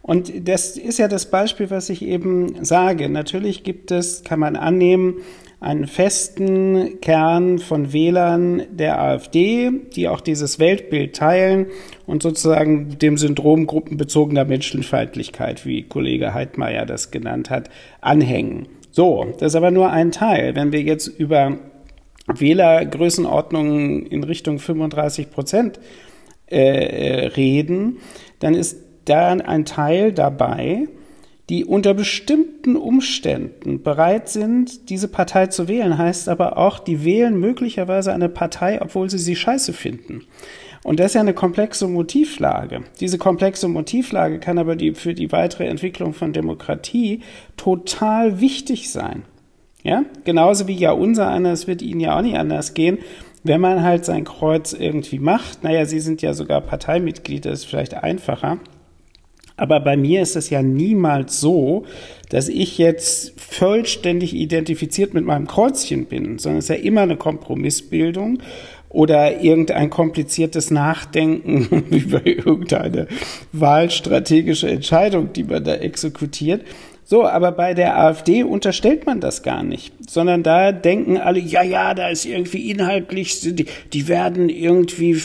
Und 0.00 0.48
das 0.48 0.76
ist 0.76 0.98
ja 0.98 1.06
das 1.06 1.30
Beispiel, 1.30 1.70
was 1.70 1.88
ich 1.88 2.02
eben 2.02 2.64
sage. 2.64 3.08
Natürlich 3.08 3.62
gibt 3.62 3.92
es, 3.92 4.24
kann 4.24 4.40
man 4.40 4.56
annehmen, 4.56 5.18
einen 5.62 5.86
festen 5.86 7.00
Kern 7.00 7.58
von 7.60 7.92
Wählern 7.92 8.62
der 8.70 9.00
AfD, 9.00 9.70
die 9.94 10.08
auch 10.08 10.20
dieses 10.20 10.58
Weltbild 10.58 11.14
teilen 11.14 11.66
und 12.04 12.22
sozusagen 12.22 12.98
dem 12.98 13.16
Syndrom 13.16 13.68
gruppenbezogener 13.68 14.44
Menschenfeindlichkeit, 14.44 15.64
wie 15.64 15.84
Kollege 15.84 16.34
Heidmeier 16.34 16.84
das 16.84 17.12
genannt 17.12 17.48
hat, 17.48 17.70
anhängen. 18.00 18.66
So, 18.90 19.26
das 19.38 19.52
ist 19.52 19.56
aber 19.56 19.70
nur 19.70 19.90
ein 19.90 20.10
Teil. 20.10 20.56
Wenn 20.56 20.72
wir 20.72 20.82
jetzt 20.82 21.06
über 21.06 21.58
Wählergrößenordnungen 22.26 24.06
in 24.06 24.24
Richtung 24.24 24.58
35 24.58 25.30
Prozent 25.30 25.78
äh, 26.46 27.26
reden, 27.36 27.98
dann 28.40 28.54
ist 28.54 28.78
da 29.04 29.28
ein 29.28 29.64
Teil 29.64 30.12
dabei, 30.12 30.88
die 31.48 31.64
unter 31.64 31.92
bestimmten 31.94 32.76
Umständen 32.76 33.82
bereit 33.82 34.28
sind, 34.28 34.88
diese 34.90 35.08
Partei 35.08 35.48
zu 35.48 35.68
wählen, 35.68 35.98
heißt 35.98 36.28
aber 36.28 36.56
auch, 36.56 36.78
die 36.78 37.04
wählen 37.04 37.38
möglicherweise 37.38 38.12
eine 38.12 38.28
Partei, 38.28 38.80
obwohl 38.80 39.10
sie 39.10 39.18
sie 39.18 39.36
scheiße 39.36 39.72
finden. 39.72 40.24
Und 40.84 40.98
das 40.98 41.08
ist 41.08 41.14
ja 41.14 41.20
eine 41.20 41.34
komplexe 41.34 41.86
Motivlage. 41.86 42.82
Diese 43.00 43.18
komplexe 43.18 43.68
Motivlage 43.68 44.40
kann 44.40 44.58
aber 44.58 44.76
die, 44.76 44.94
für 44.94 45.14
die 45.14 45.30
weitere 45.30 45.66
Entwicklung 45.66 46.12
von 46.12 46.32
Demokratie 46.32 47.20
total 47.56 48.40
wichtig 48.40 48.90
sein. 48.90 49.22
Ja, 49.84 50.04
genauso 50.24 50.68
wie 50.68 50.74
ja 50.74 50.92
unser 50.92 51.28
einer, 51.28 51.52
es 51.52 51.66
wird 51.66 51.82
Ihnen 51.82 52.00
ja 52.00 52.16
auch 52.16 52.22
nicht 52.22 52.36
anders 52.36 52.74
gehen, 52.74 52.98
wenn 53.42 53.60
man 53.60 53.82
halt 53.82 54.04
sein 54.04 54.24
Kreuz 54.24 54.72
irgendwie 54.72 55.18
macht. 55.18 55.64
Naja, 55.64 55.86
Sie 55.86 56.00
sind 56.00 56.22
ja 56.22 56.34
sogar 56.34 56.60
Parteimitglied, 56.60 57.44
das 57.44 57.60
ist 57.60 57.64
vielleicht 57.64 57.94
einfacher. 57.94 58.58
Aber 59.62 59.78
bei 59.78 59.96
mir 59.96 60.22
ist 60.22 60.34
es 60.34 60.50
ja 60.50 60.60
niemals 60.60 61.40
so, 61.40 61.84
dass 62.30 62.48
ich 62.48 62.78
jetzt 62.78 63.40
vollständig 63.40 64.34
identifiziert 64.34 65.14
mit 65.14 65.24
meinem 65.24 65.46
Kreuzchen 65.46 66.06
bin, 66.06 66.40
sondern 66.40 66.58
es 66.58 66.64
ist 66.64 66.76
ja 66.76 66.82
immer 66.82 67.02
eine 67.02 67.16
Kompromissbildung 67.16 68.40
oder 68.88 69.40
irgendein 69.40 69.88
kompliziertes 69.88 70.72
Nachdenken 70.72 71.84
über 71.90 72.26
irgendeine 72.26 73.06
wahlstrategische 73.52 74.68
Entscheidung, 74.68 75.32
die 75.32 75.44
man 75.44 75.62
da 75.62 75.76
exekutiert. 75.76 76.62
So, 77.04 77.24
aber 77.24 77.52
bei 77.52 77.72
der 77.72 77.96
AfD 78.00 78.42
unterstellt 78.42 79.06
man 79.06 79.20
das 79.20 79.44
gar 79.44 79.62
nicht, 79.62 79.92
sondern 80.10 80.42
da 80.42 80.72
denken 80.72 81.18
alle, 81.18 81.38
ja, 81.38 81.62
ja, 81.62 81.94
da 81.94 82.08
ist 82.08 82.24
irgendwie 82.24 82.68
inhaltlich, 82.68 83.38
die, 83.42 83.66
die 83.92 84.08
werden 84.08 84.48
irgendwie 84.48 85.22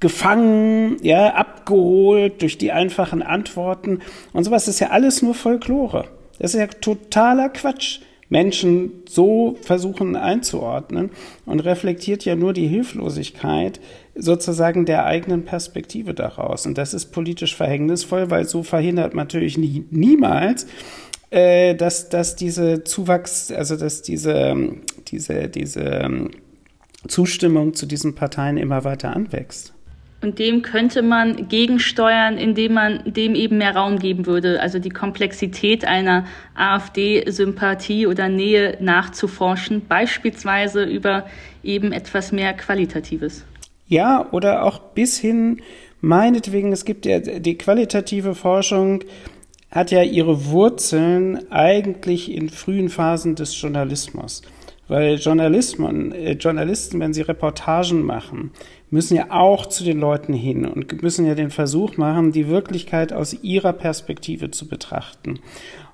gefangen, 0.00 0.96
ja, 1.02 1.34
abgeholt 1.34 2.42
durch 2.42 2.58
die 2.58 2.72
einfachen 2.72 3.22
Antworten 3.22 4.00
und 4.32 4.44
sowas. 4.44 4.66
Das 4.66 4.74
ist 4.74 4.80
ja 4.80 4.90
alles 4.90 5.22
nur 5.22 5.34
Folklore. 5.34 6.08
Das 6.38 6.54
ist 6.54 6.60
ja 6.60 6.66
totaler 6.66 7.48
Quatsch. 7.48 8.00
Menschen 8.28 9.04
so 9.08 9.56
versuchen 9.62 10.16
einzuordnen 10.16 11.10
und 11.44 11.60
reflektiert 11.60 12.24
ja 12.24 12.34
nur 12.34 12.52
die 12.52 12.66
Hilflosigkeit 12.66 13.80
sozusagen 14.16 14.84
der 14.84 15.06
eigenen 15.06 15.44
Perspektive 15.44 16.12
daraus. 16.12 16.66
Und 16.66 16.76
das 16.76 16.92
ist 16.92 17.12
politisch 17.12 17.54
verhängnisvoll, 17.54 18.30
weil 18.30 18.46
so 18.48 18.64
verhindert 18.64 19.14
man 19.14 19.26
natürlich 19.26 19.58
nie, 19.58 19.84
niemals, 19.90 20.66
äh, 21.30 21.76
dass, 21.76 22.08
dass 22.08 22.34
diese 22.34 22.82
Zuwachs, 22.82 23.52
also 23.52 23.76
dass 23.76 24.02
diese, 24.02 24.56
diese, 25.06 25.48
diese 25.48 26.28
Zustimmung 27.06 27.74
zu 27.74 27.86
diesen 27.86 28.16
Parteien 28.16 28.56
immer 28.56 28.82
weiter 28.82 29.14
anwächst. 29.14 29.75
Und 30.22 30.38
dem 30.38 30.62
könnte 30.62 31.02
man 31.02 31.48
gegensteuern, 31.48 32.38
indem 32.38 32.72
man 32.74 33.00
dem 33.04 33.34
eben 33.34 33.58
mehr 33.58 33.76
Raum 33.76 33.98
geben 33.98 34.26
würde, 34.26 34.60
also 34.60 34.78
die 34.78 34.90
Komplexität 34.90 35.84
einer 35.84 36.24
AfD-Sympathie 36.54 38.06
oder 38.06 38.28
Nähe 38.28 38.78
nachzuforschen, 38.80 39.82
beispielsweise 39.86 40.84
über 40.84 41.26
eben 41.62 41.92
etwas 41.92 42.32
mehr 42.32 42.54
Qualitatives. 42.54 43.44
Ja, 43.88 44.26
oder 44.32 44.64
auch 44.64 44.78
bis 44.78 45.18
hin, 45.18 45.60
meinetwegen, 46.00 46.72
es 46.72 46.84
gibt 46.84 47.06
ja 47.06 47.20
die 47.20 47.58
qualitative 47.58 48.34
Forschung, 48.34 49.04
hat 49.70 49.90
ja 49.90 50.02
ihre 50.02 50.46
Wurzeln 50.46 51.50
eigentlich 51.50 52.32
in 52.32 52.48
frühen 52.48 52.88
Phasen 52.88 53.34
des 53.34 53.60
Journalismus. 53.60 54.42
Weil 54.88 55.16
Journalismen, 55.16 56.12
äh, 56.12 56.32
Journalisten, 56.32 57.00
wenn 57.00 57.12
sie 57.12 57.22
Reportagen 57.22 58.02
machen, 58.02 58.52
müssen 58.90 59.16
ja 59.16 59.30
auch 59.30 59.66
zu 59.66 59.84
den 59.84 59.98
Leuten 59.98 60.32
hin 60.32 60.64
und 60.64 61.02
müssen 61.02 61.26
ja 61.26 61.34
den 61.34 61.50
Versuch 61.50 61.96
machen, 61.96 62.32
die 62.32 62.48
Wirklichkeit 62.48 63.12
aus 63.12 63.36
ihrer 63.42 63.72
Perspektive 63.72 64.50
zu 64.50 64.68
betrachten. 64.68 65.40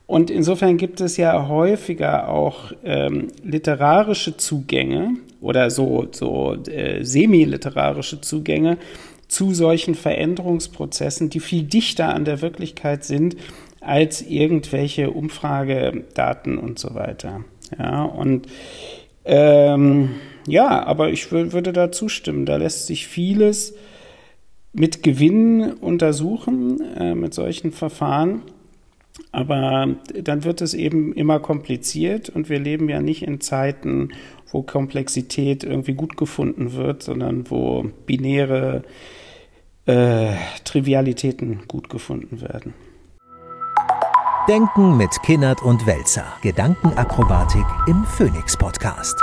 Und 0.07 0.31
insofern 0.31 0.77
gibt 0.77 1.01
es 1.01 1.17
ja 1.17 1.49
häufiger 1.49 2.29
auch 2.29 2.73
ähm, 2.85 3.29
literarische 3.43 4.37
Zugänge 4.37 5.15
oder 5.41 5.71
so, 5.71 6.07
so 6.11 6.55
äh, 6.67 7.03
semi-literarische 7.03 8.21
Zugänge 8.21 8.77
zu 9.29 9.55
solchen 9.55 9.95
Veränderungsprozessen, 9.95 11.31
die 11.31 11.41
viel 11.41 11.63
dichter 11.63 12.15
an 12.15 12.27
der 12.27 12.43
Wirklichkeit 12.43 13.05
sind 13.05 13.37
als 13.81 14.23
irgendwelche 14.23 15.11
Umfragedaten 15.11 16.59
und 16.59 16.79
so 16.79 16.95
weiter. 16.95 17.43
Ja, 17.79 18.03
und 18.05 18.47
ähm, 19.25 20.11
ja, 20.47 20.85
aber 20.85 21.11
ich 21.11 21.31
würde 21.33 21.73
da 21.73 21.93
zustimmen. 21.93 22.47
Da 22.47 22.57
lässt 22.57 22.87
sich 22.87 23.07
vieles 23.07 23.75
mit 24.73 25.03
Gewinn 25.03 25.73
untersuchen, 25.75 26.81
äh, 26.97 27.15
mit 27.15 27.35
solchen 27.35 27.73
Verfahren. 27.73 28.43
Aber 29.31 29.89
dann 30.23 30.45
wird 30.45 30.63
es 30.63 30.73
eben 30.73 31.13
immer 31.13 31.39
kompliziert 31.39 32.31
und 32.31 32.49
wir 32.49 32.59
leben 32.59 32.89
ja 32.89 33.01
nicht 33.01 33.23
in 33.23 33.41
Zeiten, 33.41 34.11
wo 34.51 34.63
Komplexität 34.63 35.65
irgendwie 35.65 35.95
gut 35.95 36.17
gefunden 36.17 36.73
wird, 36.73 37.03
sondern 37.03 37.51
wo 37.51 37.87
binäre 38.07 38.83
äh, 39.87 40.33
Trivialitäten 40.65 41.63
gut 41.69 41.91
gefunden 41.91 42.41
werden. 42.41 42.75
Denken 44.49 44.97
mit 44.97 45.11
Kinnert 45.23 45.63
und 45.63 45.87
Welzer. 45.87 46.27
Gedankenakrobatik 46.43 47.65
im 47.87 48.05
Phoenix 48.05 48.57
Podcast. 48.57 49.23